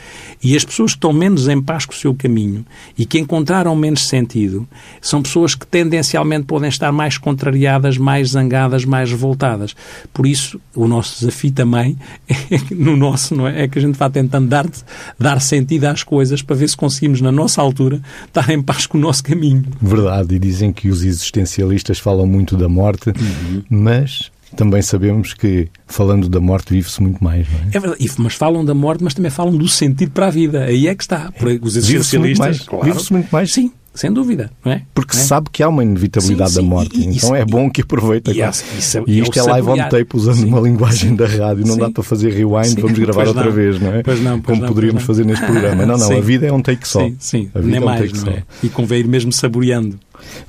E 0.43 0.55
as 0.55 0.65
pessoas 0.65 0.91
que 0.91 0.97
estão 0.97 1.13
menos 1.13 1.47
em 1.47 1.61
paz 1.61 1.85
com 1.85 1.93
o 1.93 1.95
seu 1.95 2.13
caminho 2.13 2.65
e 2.97 3.05
que 3.05 3.17
encontraram 3.17 3.73
menos 3.75 4.07
sentido 4.07 4.67
são 5.01 5.21
pessoas 5.21 5.55
que 5.55 5.65
tendencialmente 5.65 6.45
podem 6.45 6.67
estar 6.67 6.91
mais 6.91 7.17
contrariadas, 7.17 7.97
mais 7.97 8.31
zangadas, 8.31 8.83
mais 8.83 9.09
revoltadas. 9.09 9.73
Por 10.13 10.27
isso, 10.27 10.59
o 10.75 10.87
nosso 10.87 11.19
desafio 11.19 11.51
também 11.51 11.97
é, 12.27 12.35
no 12.75 12.97
nosso, 12.97 13.33
não 13.33 13.47
é? 13.47 13.63
É 13.63 13.67
que 13.67 13.79
a 13.79 13.81
gente 13.81 13.97
vá 13.97 14.09
tentando 14.09 14.47
dar, 14.47 14.69
dar 15.17 15.39
sentido 15.39 15.85
às 15.85 16.03
coisas 16.03 16.41
para 16.41 16.55
ver 16.55 16.67
se 16.67 16.75
conseguimos, 16.75 17.21
na 17.21 17.31
nossa 17.31 17.61
altura, 17.61 18.01
estar 18.25 18.49
em 18.49 18.61
paz 18.61 18.85
com 18.85 18.97
o 18.97 19.01
nosso 19.01 19.23
caminho. 19.23 19.63
Verdade, 19.81 20.35
e 20.35 20.39
dizem 20.39 20.73
que 20.73 20.89
os 20.89 21.03
existencialistas 21.03 21.99
falam 21.99 22.27
muito 22.27 22.57
da 22.57 22.67
morte, 22.73 23.09
uhum. 23.09 23.63
mas 23.69 24.31
também 24.55 24.81
sabemos 24.81 25.33
que, 25.33 25.67
falando 25.87 26.29
da 26.29 26.39
morte, 26.39 26.73
vive-se 26.73 27.01
muito 27.01 27.23
mais, 27.23 27.47
não 27.51 27.59
é? 27.59 27.77
É 27.77 27.79
verdade, 27.79 28.11
mas 28.17 28.33
falam 28.35 28.63
da 28.63 28.73
morte, 28.73 29.03
mas 29.03 29.13
também 29.13 29.31
falam 29.31 29.55
do 29.55 29.67
sentido 29.67 30.11
para 30.11 30.27
a 30.27 30.29
vida. 30.29 30.65
Aí 30.65 30.87
é 30.87 30.95
que 30.95 31.03
está. 31.03 31.31
Por 31.31 31.47
os 31.47 31.75
existencialistas, 31.75 32.21
vive-se 32.21 32.39
muito, 32.39 32.65
claro, 32.65 32.85
vive 32.85 33.13
muito 33.13 33.29
mais. 33.31 33.51
Sim, 33.51 33.71
sem 33.93 34.11
dúvida, 34.11 34.51
não 34.65 34.71
é? 34.71 34.83
Porque 34.93 35.15
é? 35.15 35.19
sabe 35.19 35.49
que 35.51 35.61
há 35.61 35.69
uma 35.69 35.83
inevitabilidade 35.83 36.51
sim, 36.51 36.55
sim. 36.55 36.61
da 36.61 36.67
morte, 36.67 36.99
e, 36.99 37.05
então 37.05 37.35
é 37.35 37.45
bom 37.45 37.69
que 37.69 37.81
aproveite. 37.81 38.31
E, 38.31 38.41
e, 38.41 39.11
e 39.11 39.19
isto 39.21 39.37
é 39.37 39.43
live 39.43 39.69
on 39.69 39.77
tape, 39.89 40.07
usando 40.13 40.37
sim, 40.37 40.45
uma 40.45 40.59
linguagem 40.59 41.15
da 41.15 41.27
rádio, 41.27 41.65
não 41.65 41.77
dá 41.77 41.91
para 41.91 42.03
fazer 42.03 42.31
rewind, 42.31 42.79
vamos 42.79 42.97
gravar 42.97 43.27
outra 43.27 43.51
vez, 43.51 43.79
não 43.79 43.93
é? 43.93 44.03
Pois 44.03 44.21
não, 44.21 44.41
pois 44.41 44.57
Como 44.57 44.61
não, 44.61 44.73
poderíamos 44.73 45.03
fazer 45.03 45.25
neste 45.25 45.45
programa. 45.45 45.85
Não, 45.85 45.97
não, 45.97 46.17
a 46.17 46.21
vida 46.21 46.47
é 46.47 46.51
um 46.51 46.61
take 46.61 46.87
só. 46.87 47.01
Sim, 47.01 47.15
sim, 47.19 47.51
a 47.53 47.59
vida 47.59 47.71
nem 47.71 47.77
é 47.77 47.81
um 47.81 47.85
mais, 47.85 48.01
take 48.01 48.17
só. 48.17 48.29
É? 48.29 48.43
E 48.63 48.69
convém 48.69 48.99
ir 48.99 49.07
mesmo 49.07 49.31
saboreando. 49.31 49.99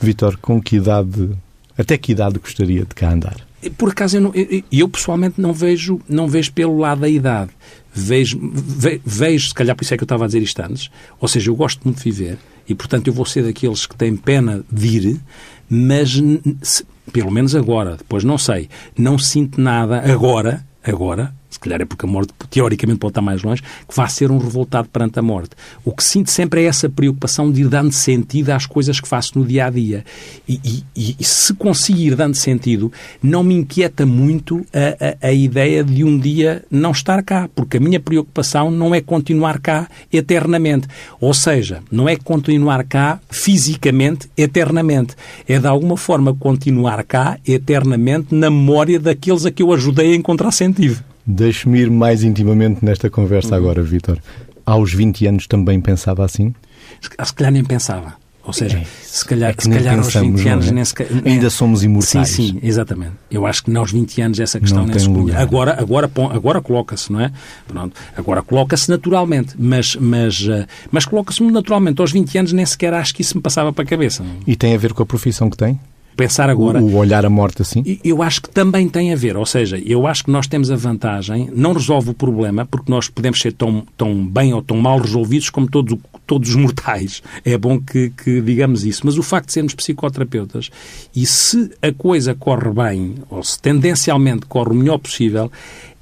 Vitor, 0.01 0.39
com 0.41 0.61
que 0.61 0.77
idade, 0.77 1.31
até 1.77 1.99
que 1.99 2.13
idade 2.13 2.39
gostaria 2.39 2.85
de 2.85 2.95
cá 2.95 3.13
andar? 3.13 3.37
Por 3.79 3.91
acaso, 3.91 4.17
eu, 4.17 4.21
não, 4.21 4.33
eu, 4.35 4.63
eu, 4.71 4.89
pessoalmente 4.89 5.41
não 5.41 5.53
vejo, 5.53 6.01
não 6.09 6.29
vejo 6.29 6.53
pelo 6.53 6.79
lado 6.79 7.01
da 7.01 7.09
idade. 7.09 7.51
Vejo, 7.93 8.39
ve, 8.53 9.01
vejo, 9.05 9.49
se 9.49 9.55
calhar 9.55 9.75
por 9.75 9.85
isso 9.85 9.95
é 9.95 9.97
que 9.97 10.03
eu 10.03 10.07
estava 10.07 10.25
a 10.25 10.27
dizer 10.27 10.43
isto 10.43 10.61
antes, 10.61 10.91
ou 11.21 11.29
seja, 11.29 11.51
eu 11.51 11.57
gosto 11.57 11.81
muito 11.85 11.99
de 11.99 12.05
viver 12.05 12.39
e, 12.69 12.75
portanto, 12.75 13.07
eu 13.07 13.13
vou 13.13 13.25
ser 13.25 13.45
daqueles 13.45 13.87
que 13.87 13.95
têm 13.95 14.17
pena 14.17 14.65
de 14.71 14.87
ir, 14.87 15.21
mas, 15.69 16.21
se, 16.61 16.85
pelo 17.13 17.31
menos 17.31 17.55
agora, 17.55 17.97
depois 17.97 18.25
não 18.25 18.37
sei, 18.37 18.69
não 18.99 19.17
sinto 19.17 19.61
nada 19.61 20.01
agora, 20.13 20.65
agora, 20.83 21.33
se 21.55 21.61
calhar 21.61 21.81
é 21.81 21.85
porque 21.85 22.05
a 22.05 22.09
morte 22.09 22.33
teoricamente 22.51 22.99
pode 22.99 23.13
estar 23.13 23.23
mais 23.23 23.43
longe, 23.43 23.63
que 23.63 23.95
vá 23.95 24.09
ser 24.09 24.31
um 24.31 24.39
revoltado 24.39 24.89
perante 24.89 25.19
a 25.21 25.23
morte. 25.23 25.51
O 25.85 25.93
que 25.93 26.03
sinto 26.03 26.31
sempre 26.31 26.63
é 26.63 26.67
essa 26.67 26.89
preocupação 26.89 27.51
de 27.51 27.63
ir 27.63 27.69
dando 27.69 27.93
sentido 27.93 28.51
às 28.51 28.67
coisas 28.67 28.99
que 29.01 29.07
faço 29.07 29.39
no 29.39 29.45
dia 29.45 29.67
a 29.67 29.71
dia. 29.71 30.05
E, 30.49 30.85
e, 30.97 31.17
e 31.19 31.25
se 31.25 31.55
conseguir 31.55 32.17
dando 32.17 32.35
sentido, 32.35 32.93
não 33.23 33.45
me 33.45 33.55
inquieta 33.55 34.05
muito 34.05 34.67
a, 34.73 35.27
a, 35.27 35.29
a 35.29 35.33
ideia 35.33 35.85
de 35.85 36.03
um 36.03 36.19
dia 36.19 36.65
não 36.69 36.91
estar 36.91 37.23
cá, 37.23 37.49
porque 37.55 37.77
a 37.77 37.81
minha 37.81 38.01
preocupação 38.01 38.71
não 38.71 38.93
é 38.93 39.01
continuar 39.01 39.61
cá 39.61 39.89
eternamente. 40.13 40.89
Ou 41.21 41.33
seja, 41.33 41.83
não 41.89 42.09
é 42.09 42.17
continuar 42.17 42.83
cá 42.83 43.21
fisicamente 43.31 44.29
eternamente. 44.37 45.15
É 45.49 45.61
de 45.61 45.69
alguma 45.69 45.97
forma 45.97 46.35
continuar 46.35 47.05
cá 47.05 47.39
eternamente 47.47 48.35
na 48.35 48.51
memória 48.51 48.99
daqueles 48.99 49.47
a 49.47 49.53
que 49.53 49.63
eu 49.63 49.73
ajudei 49.73 50.13
a 50.15 50.17
encontrar 50.17 50.51
sentido. 50.51 51.14
Deixe-me 51.27 51.81
ir 51.81 51.91
mais 51.91 52.23
intimamente 52.23 52.85
nesta 52.85 53.09
conversa 53.09 53.51
uhum. 53.51 53.55
agora, 53.55 53.83
Vítor. 53.83 54.19
Aos 54.65 54.93
20 54.93 55.27
anos 55.27 55.47
também 55.47 55.81
pensava 55.81 56.25
assim? 56.25 56.55
Se 57.01 57.35
calhar 57.35 57.53
nem 57.53 57.65
pensava. 57.65 58.15
Ou 58.47 58.53
seja, 58.53 58.77
é, 58.79 58.85
se 59.03 59.25
calhar, 59.25 59.55
é 59.57 59.63
se 59.63 59.71
calhar 59.71 59.97
aos 59.99 60.15
20 60.15 60.49
anos... 60.49 60.69
É? 60.69 60.73
Nem 60.73 60.85
se, 60.85 60.95
Ainda 61.25 61.49
somos 61.49 61.83
imortais. 61.83 62.29
Sim, 62.29 62.53
sim, 62.53 62.59
exatamente. 62.63 63.13
Eu 63.31 63.47
acho 63.47 63.65
que 63.65 63.75
aos 63.75 63.91
20 63.91 64.21
anos 64.21 64.39
essa 64.39 64.61
questão 64.61 64.81
não 64.81 64.89
nem 64.89 64.99
se 64.99 65.09
punha. 65.09 65.39
Agora, 65.39 65.81
agora, 65.81 66.11
agora 66.31 66.61
coloca-se, 66.61 67.11
não 67.11 67.21
é? 67.21 67.33
Pronto. 67.67 67.99
Agora 68.15 68.43
coloca-se 68.43 68.91
naturalmente, 68.91 69.55
mas, 69.59 69.97
mas, 69.97 70.47
eh, 70.47 70.67
mas 70.91 71.07
coloca-se 71.07 71.43
naturalmente. 71.43 72.03
Aos 72.03 72.13
20 72.13 72.37
anos 72.37 72.53
nem 72.53 72.67
sequer 72.67 72.93
acho 72.93 73.15
que 73.15 73.23
isso 73.23 73.35
me 73.35 73.43
passava 73.43 73.73
para 73.73 73.83
a 73.83 73.87
cabeça. 73.87 74.23
E 74.47 74.55
tem 74.55 74.75
a 74.75 74.79
ver 74.79 74.93
com 74.93 75.03
a 75.03 75.07
profissão 75.07 75.49
que 75.49 75.57
tem? 75.57 75.81
Pensar 76.15 76.49
agora. 76.49 76.83
O, 76.83 76.97
olhar 76.97 77.25
a 77.25 77.31
morte 77.31 77.63
assim? 77.63 77.99
Eu 78.05 78.23
acho 78.23 78.43
que 78.43 78.51
também 78.51 78.89
tem 78.89 79.13
a 79.13 79.17
ver. 79.17 79.37
Ou 79.37 79.47
seja, 79.47 79.79
eu 79.79 80.07
acho 80.07 80.25
que 80.25 80.31
nós 80.31 80.47
temos 80.47 80.71
a 80.71 80.77
vantagem, 80.77 81.51
não 81.55 81.73
resolve 81.73 82.11
o 82.11 82.15
problema, 82.15 82.65
porque 82.67 82.91
nós 82.91 83.09
podemos 83.09 83.41
ser 83.41 83.53
tão, 83.53 83.85
tão 83.97 84.27
bem 84.27 84.53
ou 84.55 84.63
tão 84.63 84.77
mal 84.77 84.99
resolvidos 84.99 85.51
como 85.51 85.69
todos, 85.69 85.99
todos 86.27 86.51
os 86.51 86.57
mortais. 86.57 87.23
É 87.45 87.59
bom 87.59 87.79
que, 87.79 88.11
que 88.11 88.41
digamos 88.41 88.85
isso. 88.85 89.03
Mas 89.05 89.19
o 89.19 89.23
facto 89.23 89.49
de 89.49 89.53
sermos 89.53 89.75
psicoterapeutas 89.75 90.71
e 91.15 91.27
se 91.27 91.71
a 91.83 91.93
coisa 91.93 92.35
corre 92.35 92.71
bem, 92.71 93.17
ou 93.29 93.43
se 93.43 93.61
tendencialmente 93.61 94.47
corre 94.47 94.71
o 94.71 94.75
melhor 94.75 94.99
possível, 94.99 95.51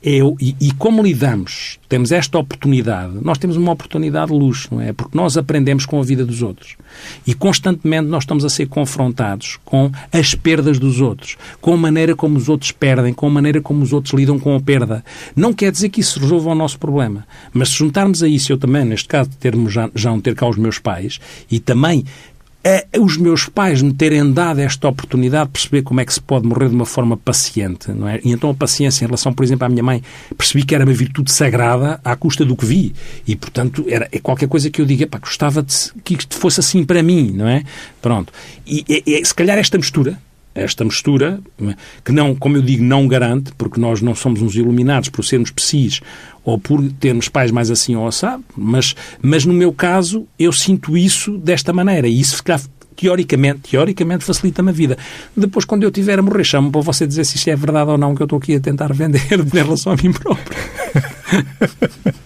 e, 0.04 0.56
e, 0.60 0.72
como 0.72 1.00
lidamos, 1.00 1.78
temos 1.88 2.10
esta 2.10 2.36
oportunidade, 2.36 3.12
nós 3.22 3.38
temos 3.38 3.56
uma 3.56 3.70
oportunidade 3.70 4.32
de 4.32 4.36
luxo, 4.36 4.68
não 4.72 4.80
é? 4.80 4.92
Porque 4.92 5.16
nós 5.16 5.36
aprendemos 5.36 5.86
com 5.86 6.00
a 6.00 6.02
vida 6.02 6.24
dos 6.24 6.42
outros. 6.42 6.76
E 7.24 7.34
constantemente 7.34 8.08
nós 8.08 8.24
estamos 8.24 8.44
a 8.44 8.48
ser 8.48 8.66
confrontados 8.66 9.60
com 9.64 9.92
as 10.12 10.34
perdas 10.34 10.78
dos 10.80 11.00
outros, 11.00 11.36
com 11.60 11.72
a 11.72 11.76
maneira 11.76 12.16
como 12.16 12.36
os 12.36 12.48
outros 12.48 12.72
perdem, 12.72 13.14
com 13.14 13.28
a 13.28 13.30
maneira 13.30 13.60
como 13.60 13.82
os 13.82 13.92
outros 13.92 14.12
lidam 14.12 14.40
com 14.40 14.56
a 14.56 14.60
perda. 14.60 15.04
Não 15.36 15.52
quer 15.52 15.70
dizer 15.70 15.88
que 15.88 16.00
isso 16.00 16.18
resolva 16.18 16.50
o 16.50 16.54
nosso 16.54 16.78
problema. 16.80 17.24
Mas 17.52 17.68
se 17.68 17.76
juntarmos 17.76 18.24
a 18.24 18.28
isso, 18.28 18.52
eu 18.52 18.58
também, 18.58 18.84
neste 18.84 19.06
caso, 19.06 19.30
termos 19.38 19.72
já, 19.72 19.88
já 19.94 20.10
não 20.10 20.20
ter 20.20 20.34
cá 20.34 20.48
os 20.48 20.56
meus 20.56 20.80
pais, 20.80 21.20
e 21.48 21.60
também 21.60 22.04
é 22.64 22.86
os 22.98 23.16
meus 23.16 23.46
pais 23.46 23.82
me 23.82 23.92
terem 23.92 24.32
dado 24.32 24.60
esta 24.60 24.88
oportunidade 24.88 25.46
de 25.46 25.52
perceber 25.52 25.82
como 25.82 26.00
é 26.00 26.04
que 26.04 26.14
se 26.14 26.20
pode 26.20 26.46
morrer 26.46 26.68
de 26.68 26.74
uma 26.74 26.86
forma 26.86 27.16
paciente, 27.16 27.90
não 27.90 28.08
é? 28.08 28.20
E 28.24 28.30
então 28.30 28.50
a 28.50 28.54
paciência 28.54 29.04
em 29.04 29.06
relação, 29.06 29.32
por 29.32 29.42
exemplo, 29.42 29.66
à 29.66 29.68
minha 29.68 29.82
mãe, 29.82 30.02
percebi 30.36 30.64
que 30.64 30.74
era 30.74 30.84
uma 30.84 30.92
virtude 30.92 31.32
sagrada 31.32 32.00
à 32.04 32.14
custa 32.14 32.44
do 32.44 32.56
que 32.56 32.64
vi. 32.64 32.94
E, 33.26 33.34
portanto, 33.34 33.84
era, 33.88 34.08
é 34.12 34.18
qualquer 34.18 34.48
coisa 34.48 34.70
que 34.70 34.80
eu 34.80 34.86
diga, 34.86 35.06
pá, 35.06 35.18
gostava 35.18 35.62
de, 35.62 35.74
que 36.04 36.14
isto 36.14 36.36
fosse 36.36 36.60
assim 36.60 36.84
para 36.84 37.02
mim, 37.02 37.32
não 37.32 37.48
é? 37.48 37.64
Pronto. 38.00 38.32
E, 38.66 38.84
e, 38.88 39.02
e 39.06 39.24
se 39.24 39.34
calhar 39.34 39.58
esta 39.58 39.76
mistura, 39.76 40.18
esta 40.54 40.84
mistura, 40.84 41.40
que 42.04 42.12
não, 42.12 42.34
como 42.34 42.56
eu 42.56 42.62
digo, 42.62 42.82
não 42.82 43.08
garante, 43.08 43.52
porque 43.56 43.80
nós 43.80 44.02
não 44.02 44.14
somos 44.14 44.42
uns 44.42 44.54
iluminados 44.54 45.08
por 45.08 45.24
sermos 45.24 45.50
psis 45.50 46.00
ou 46.44 46.58
por 46.58 46.82
termos 46.92 47.28
pais 47.28 47.50
mais 47.50 47.70
assim 47.70 47.94
ou 47.94 48.06
assado, 48.06 48.44
mas, 48.56 48.94
mas 49.20 49.44
no 49.44 49.54
meu 49.54 49.72
caso 49.72 50.26
eu 50.38 50.52
sinto 50.52 50.96
isso 50.96 51.38
desta 51.38 51.72
maneira 51.72 52.08
e 52.08 52.20
isso 52.20 52.42
teoricamente, 52.96 53.70
teoricamente 53.70 54.24
facilita-me 54.24 54.70
a 54.70 54.72
vida. 54.72 54.98
Depois, 55.36 55.64
quando 55.64 55.82
eu 55.82 55.90
tiver 55.90 56.18
a 56.18 56.22
morrer, 56.22 56.44
chamo 56.44 56.70
para 56.70 56.80
você 56.80 57.06
dizer 57.06 57.24
se 57.24 57.36
isto 57.36 57.48
é 57.48 57.56
verdade 57.56 57.90
ou 57.90 57.98
não 57.98 58.14
que 58.14 58.22
eu 58.22 58.26
estou 58.26 58.38
aqui 58.38 58.54
a 58.56 58.60
tentar 58.60 58.92
vender 58.92 59.26
em 59.32 59.48
relação 59.48 59.92
a 59.92 59.96
mim 59.96 60.12
próprio. 60.12 60.56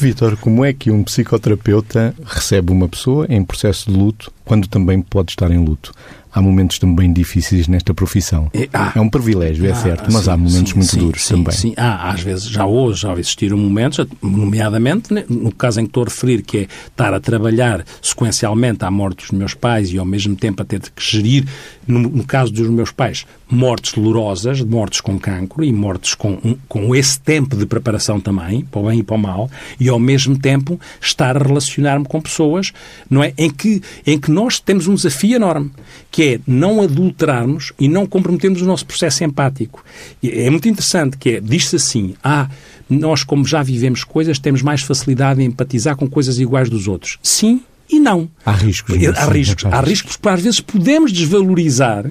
Vitor, 0.00 0.36
como 0.36 0.64
é 0.64 0.72
que 0.72 0.92
um 0.92 1.02
psicoterapeuta 1.02 2.14
recebe 2.24 2.70
uma 2.70 2.88
pessoa 2.88 3.26
em 3.28 3.42
processo 3.42 3.90
de 3.90 3.96
luto 3.96 4.32
quando 4.44 4.68
também 4.68 5.02
pode 5.02 5.32
estar 5.32 5.50
em 5.50 5.58
luto? 5.58 5.92
Há 6.38 6.42
momentos 6.42 6.78
também 6.78 7.12
difíceis 7.12 7.66
nesta 7.66 7.92
profissão. 7.92 8.48
É, 8.54 8.68
ah, 8.72 8.92
é 8.94 9.00
um 9.00 9.08
privilégio, 9.08 9.66
é 9.66 9.72
ah, 9.72 9.74
certo, 9.74 10.10
mas 10.12 10.24
sim, 10.24 10.30
há 10.30 10.36
momentos 10.36 10.70
sim, 10.70 10.76
muito 10.76 10.90
sim, 10.90 10.98
duros 11.00 11.28
também. 11.28 11.52
Sim, 11.52 11.74
há, 11.76 12.10
às 12.10 12.20
vezes, 12.20 12.48
já 12.48 12.64
hoje, 12.64 13.02
já 13.02 13.12
existiram 13.14 13.58
momentos, 13.58 14.06
nomeadamente 14.22 15.12
né, 15.12 15.24
no 15.28 15.52
caso 15.52 15.80
em 15.80 15.84
que 15.84 15.90
estou 15.90 16.04
a 16.04 16.06
referir, 16.06 16.42
que 16.42 16.58
é 16.58 16.68
estar 16.86 17.12
a 17.12 17.20
trabalhar 17.20 17.84
sequencialmente 18.00 18.84
à 18.84 18.90
morte 18.90 19.18
dos 19.18 19.30
meus 19.32 19.54
pais 19.54 19.92
e 19.92 19.98
ao 19.98 20.04
mesmo 20.04 20.36
tempo 20.36 20.62
a 20.62 20.64
ter 20.64 20.80
que 20.80 21.02
gerir, 21.02 21.44
no, 21.86 21.98
no 21.98 22.24
caso 22.24 22.52
dos 22.52 22.68
meus 22.70 22.92
pais, 22.92 23.26
mortes 23.50 23.92
dolorosas, 23.92 24.60
mortes 24.60 25.00
com 25.00 25.18
cancro 25.18 25.64
e 25.64 25.72
mortes 25.72 26.14
com, 26.14 26.38
com 26.68 26.94
esse 26.94 27.18
tempo 27.18 27.56
de 27.56 27.66
preparação 27.66 28.20
também, 28.20 28.64
para 28.64 28.80
o 28.80 28.86
bem 28.86 29.00
e 29.00 29.02
para 29.02 29.16
o 29.16 29.18
mal, 29.18 29.50
e 29.80 29.88
ao 29.88 29.98
mesmo 29.98 30.38
tempo 30.38 30.78
estar 31.00 31.36
a 31.36 31.42
relacionar-me 31.42 32.04
com 32.04 32.20
pessoas, 32.20 32.72
não 33.10 33.24
é? 33.24 33.32
Em 33.36 33.50
que, 33.50 33.82
em 34.06 34.18
que 34.18 34.30
nós 34.30 34.60
temos 34.60 34.86
um 34.86 34.94
desafio 34.94 35.36
enorme, 35.36 35.70
que 36.10 36.34
é 36.34 36.40
não 36.46 36.80
adulterarmos 36.82 37.72
e 37.78 37.88
não 37.88 38.06
comprometermos 38.06 38.62
o 38.62 38.64
nosso 38.64 38.86
processo 38.86 39.24
empático. 39.24 39.84
É 40.22 40.48
muito 40.50 40.68
interessante 40.68 41.16
que 41.16 41.30
é, 41.30 41.40
diz-se 41.40 41.76
assim, 41.76 42.14
ah, 42.22 42.48
nós 42.88 43.22
como 43.22 43.46
já 43.46 43.62
vivemos 43.62 44.04
coisas, 44.04 44.38
temos 44.38 44.62
mais 44.62 44.82
facilidade 44.82 45.42
em 45.42 45.46
empatizar 45.46 45.96
com 45.96 46.08
coisas 46.08 46.38
iguais 46.38 46.70
dos 46.70 46.88
outros. 46.88 47.18
Sim 47.22 47.62
e 47.90 47.98
não. 47.98 48.28
Há 48.44 48.52
riscos. 48.52 48.94
Há 49.16 49.24
riscos. 49.26 49.64
Há 49.64 49.80
riscos 49.80 50.16
porque 50.16 50.34
às 50.34 50.42
vezes 50.42 50.60
podemos 50.60 51.10
desvalorizar 51.12 52.04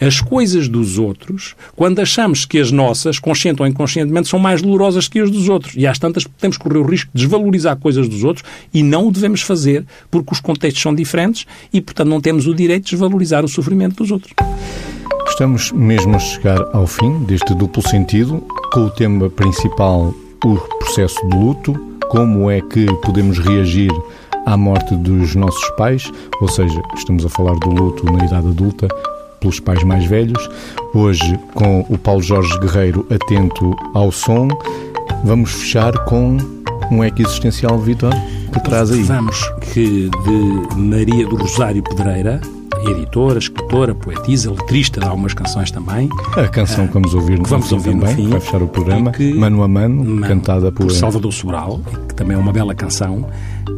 as 0.00 0.20
coisas 0.20 0.68
dos 0.68 0.98
outros 0.98 1.54
quando 1.74 2.00
achamos 2.00 2.44
que 2.44 2.58
as 2.58 2.70
nossas, 2.70 3.18
consciente 3.18 3.60
ou 3.62 3.68
inconscientemente, 3.68 4.28
são 4.28 4.38
mais 4.38 4.62
dolorosas 4.62 5.08
que 5.08 5.20
as 5.20 5.30
dos 5.30 5.48
outros. 5.48 5.74
E 5.76 5.86
às 5.86 5.98
tantas 5.98 6.24
que 6.24 6.58
correr 6.58 6.78
o 6.78 6.84
risco 6.84 7.10
de 7.12 7.22
desvalorizar 7.22 7.76
coisas 7.76 8.08
dos 8.08 8.24
outros 8.24 8.44
e 8.72 8.82
não 8.82 9.08
o 9.08 9.12
devemos 9.12 9.42
fazer 9.42 9.84
porque 10.10 10.32
os 10.32 10.40
contextos 10.40 10.82
são 10.82 10.94
diferentes 10.94 11.46
e, 11.72 11.80
portanto, 11.80 12.08
não 12.08 12.20
temos 12.20 12.46
o 12.46 12.54
direito 12.54 12.84
de 12.84 12.90
desvalorizar 12.90 13.44
o 13.44 13.48
sofrimento 13.48 13.96
dos 13.96 14.10
outros. 14.10 14.32
Estamos 15.28 15.70
mesmo 15.72 16.16
a 16.16 16.18
chegar 16.18 16.60
ao 16.72 16.86
fim 16.86 17.24
deste 17.24 17.54
duplo 17.54 17.82
sentido, 17.86 18.42
com 18.72 18.86
o 18.86 18.90
tema 18.90 19.30
principal, 19.30 20.14
o 20.44 20.56
processo 20.78 21.16
de 21.28 21.36
luto, 21.36 21.74
como 22.08 22.50
é 22.50 22.60
que 22.60 22.86
podemos 23.02 23.38
reagir 23.38 23.90
à 24.46 24.56
morte 24.56 24.96
dos 24.96 25.34
nossos 25.34 25.70
pais, 25.76 26.10
ou 26.40 26.48
seja, 26.48 26.80
estamos 26.96 27.24
a 27.24 27.28
falar 27.28 27.54
do 27.56 27.70
luto 27.70 28.04
na 28.06 28.24
idade 28.24 28.48
adulta, 28.48 28.88
pelos 29.40 29.60
pais 29.60 29.82
mais 29.84 30.04
velhos. 30.04 30.48
Hoje, 30.94 31.38
com 31.54 31.80
o 31.88 31.98
Paulo 31.98 32.22
Jorge 32.22 32.58
Guerreiro 32.60 33.06
atento 33.10 33.74
ao 33.94 34.10
som, 34.10 34.48
vamos 35.24 35.52
fechar 35.52 35.92
com 36.04 36.36
um 36.90 37.04
eco 37.04 37.22
existencial, 37.22 37.78
Vitor, 37.78 38.12
que 38.52 38.60
traz 38.64 38.90
aí. 38.90 39.02
Vamos 39.02 39.38
que 39.72 40.08
de 40.08 40.76
Maria 40.76 41.26
do 41.26 41.36
Rosário 41.36 41.82
Pedreira, 41.82 42.40
editora, 42.86 43.38
escritora, 43.38 43.94
poetisa, 43.94 44.50
letrista 44.50 45.00
de 45.00 45.06
algumas 45.06 45.34
canções 45.34 45.70
também. 45.70 46.08
A 46.36 46.48
canção 46.48 46.86
que 46.86 46.94
vamos 46.94 47.14
ouvir 47.14 47.38
no 47.38 47.44
vamos 47.44 47.70
ouvir 47.72 47.92
também, 47.92 48.10
no 48.10 48.16
fim, 48.16 48.28
vai 48.28 48.40
fechar 48.40 48.62
o 48.62 48.68
programa, 48.68 49.12
que, 49.12 49.34
Mano 49.34 49.62
a 49.62 49.68
Mano, 49.68 50.04
mano 50.04 50.26
cantada 50.26 50.72
por... 50.72 50.86
por 50.86 50.92
Salvador 50.92 51.32
Sobral, 51.32 51.80
que 52.08 52.14
também 52.14 52.36
é 52.36 52.40
uma 52.40 52.52
bela 52.52 52.74
canção, 52.74 53.28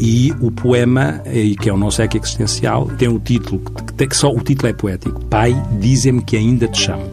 e 0.00 0.32
o 0.40 0.50
poema, 0.50 1.20
eh, 1.24 1.54
que 1.60 1.68
é 1.68 1.72
o 1.72 1.76
nosso 1.76 2.00
eco 2.02 2.16
existencial, 2.16 2.86
tem 2.98 3.08
o 3.08 3.18
título, 3.18 3.60
que, 3.96 4.06
que 4.06 4.16
só 4.16 4.32
o 4.32 4.40
título 4.40 4.68
é 4.68 4.72
poético, 4.72 5.24
Pai, 5.26 5.54
dizem-me 5.78 6.22
que 6.22 6.36
ainda 6.36 6.68
te 6.68 6.80
chamo. 6.80 7.04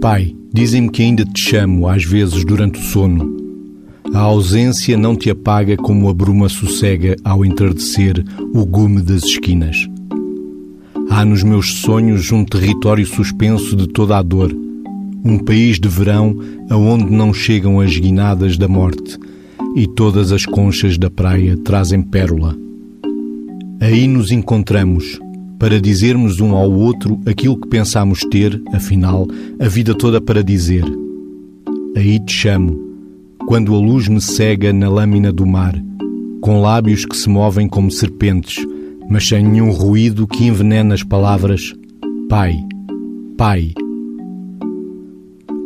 Pai, 0.00 0.34
dizem-me 0.52 0.90
que 0.90 1.02
ainda 1.02 1.24
te 1.24 1.40
chamo, 1.40 1.88
às 1.88 2.04
vezes 2.04 2.44
durante 2.44 2.78
o 2.78 2.82
sono, 2.82 3.36
a 4.14 4.20
ausência 4.20 4.96
não 4.96 5.16
te 5.16 5.30
apaga 5.30 5.76
como 5.76 6.08
a 6.08 6.14
bruma 6.14 6.48
sossega 6.48 7.16
ao 7.24 7.44
entardecer 7.44 8.24
o 8.54 8.64
gume 8.64 9.02
das 9.02 9.24
esquinas. 9.24 9.86
Há 11.08 11.24
nos 11.24 11.42
meus 11.42 11.72
sonhos 11.80 12.30
um 12.32 12.44
território 12.44 13.06
suspenso 13.06 13.76
de 13.76 13.86
toda 13.86 14.18
a 14.18 14.22
dor, 14.22 14.54
um 15.24 15.38
país 15.38 15.78
de 15.78 15.88
verão 15.88 16.36
aonde 16.68 17.10
não 17.10 17.32
chegam 17.32 17.80
as 17.80 17.96
guinadas 17.96 18.58
da 18.58 18.68
morte 18.68 19.16
e 19.74 19.86
todas 19.86 20.32
as 20.32 20.44
conchas 20.44 20.98
da 20.98 21.08
praia 21.08 21.56
trazem 21.58 22.02
pérola. 22.02 22.56
Aí 23.80 24.06
nos 24.08 24.32
encontramos 24.32 25.18
para 25.58 25.80
dizermos 25.80 26.40
um 26.40 26.54
ao 26.54 26.70
outro 26.70 27.20
aquilo 27.24 27.58
que 27.58 27.68
pensamos 27.68 28.20
ter, 28.30 28.60
afinal, 28.72 29.26
a 29.58 29.68
vida 29.68 29.94
toda 29.94 30.20
para 30.20 30.42
dizer. 30.42 30.84
Aí 31.96 32.18
te 32.18 32.32
chamo, 32.32 32.78
quando 33.46 33.74
a 33.74 33.78
luz 33.78 34.08
me 34.08 34.20
cega 34.20 34.72
na 34.72 34.88
lâmina 34.88 35.32
do 35.32 35.46
mar, 35.46 35.74
com 36.40 36.60
lábios 36.60 37.06
que 37.06 37.16
se 37.16 37.28
movem 37.28 37.68
como 37.68 37.90
serpentes 37.90 38.66
mas 39.08 39.26
sem 39.28 39.44
nenhum 39.44 39.70
ruído 39.70 40.26
que 40.26 40.46
envenene 40.46 40.92
as 40.92 41.02
palavras 41.02 41.74
Pai, 42.28 42.56
Pai. 43.36 43.72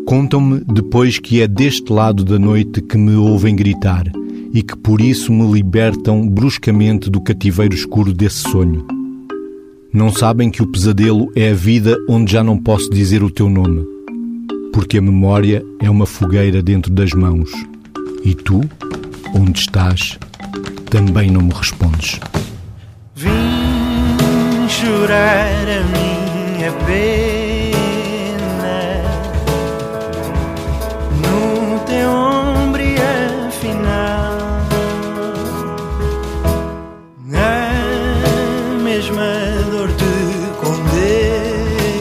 Contam-me 0.05 0.62
depois 0.66 1.18
que 1.18 1.40
é 1.40 1.48
deste 1.48 1.90
lado 1.90 2.24
da 2.24 2.38
noite 2.38 2.83
que 2.83 2.98
me 2.98 3.14
ouvem 3.14 3.57
gritar 3.57 4.05
e 4.53 4.62
que 4.62 4.76
por 4.76 5.00
isso 5.00 5.33
me 5.33 5.50
libertam 5.50 6.29
bruscamente 6.29 7.09
do 7.09 7.20
cativeiro 7.20 7.74
escuro 7.74 8.12
desse 8.12 8.50
sonho. 8.50 8.85
Não 9.92 10.12
sabem 10.12 10.50
que 10.50 10.62
o 10.62 10.66
pesadelo 10.66 11.33
é 11.35 11.50
a 11.50 11.55
vida 11.55 11.96
onde 12.09 12.33
já 12.33 12.44
não 12.44 12.59
posso 12.59 12.90
dizer 12.90 13.22
o 13.22 13.31
teu 13.31 13.48
nome, 13.48 13.85
porque 14.72 14.98
a 14.98 15.03
memória 15.03 15.64
é 15.81 15.88
uma 15.88 16.07
fogueira 16.07 16.62
dentro 16.62 16.92
das 16.92 17.12
mãos 17.12 17.50
e 18.24 18.35
tu, 18.35 18.61
onde 19.35 19.61
estás, 19.61 20.18
também 20.90 21.31
não 21.31 21.40
me 21.40 21.53
respondes. 21.53 22.20
Jurar 24.80 25.66
a 25.68 25.80
minha 25.92 26.72
pena. 26.86 28.78
No 31.20 31.78
teu 31.80 32.08
ombro 32.10 32.82
afinal 33.46 34.38
a 37.36 37.38
mesma 38.82 39.30
dor 39.70 39.90
te 40.00 40.14
condena. 40.62 42.00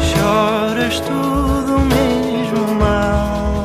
Choras 0.00 0.96
tudo 1.00 1.72
mesmo 1.80 2.62
mal. 2.78 3.64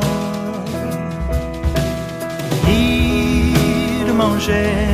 Gêmeos 4.39 4.90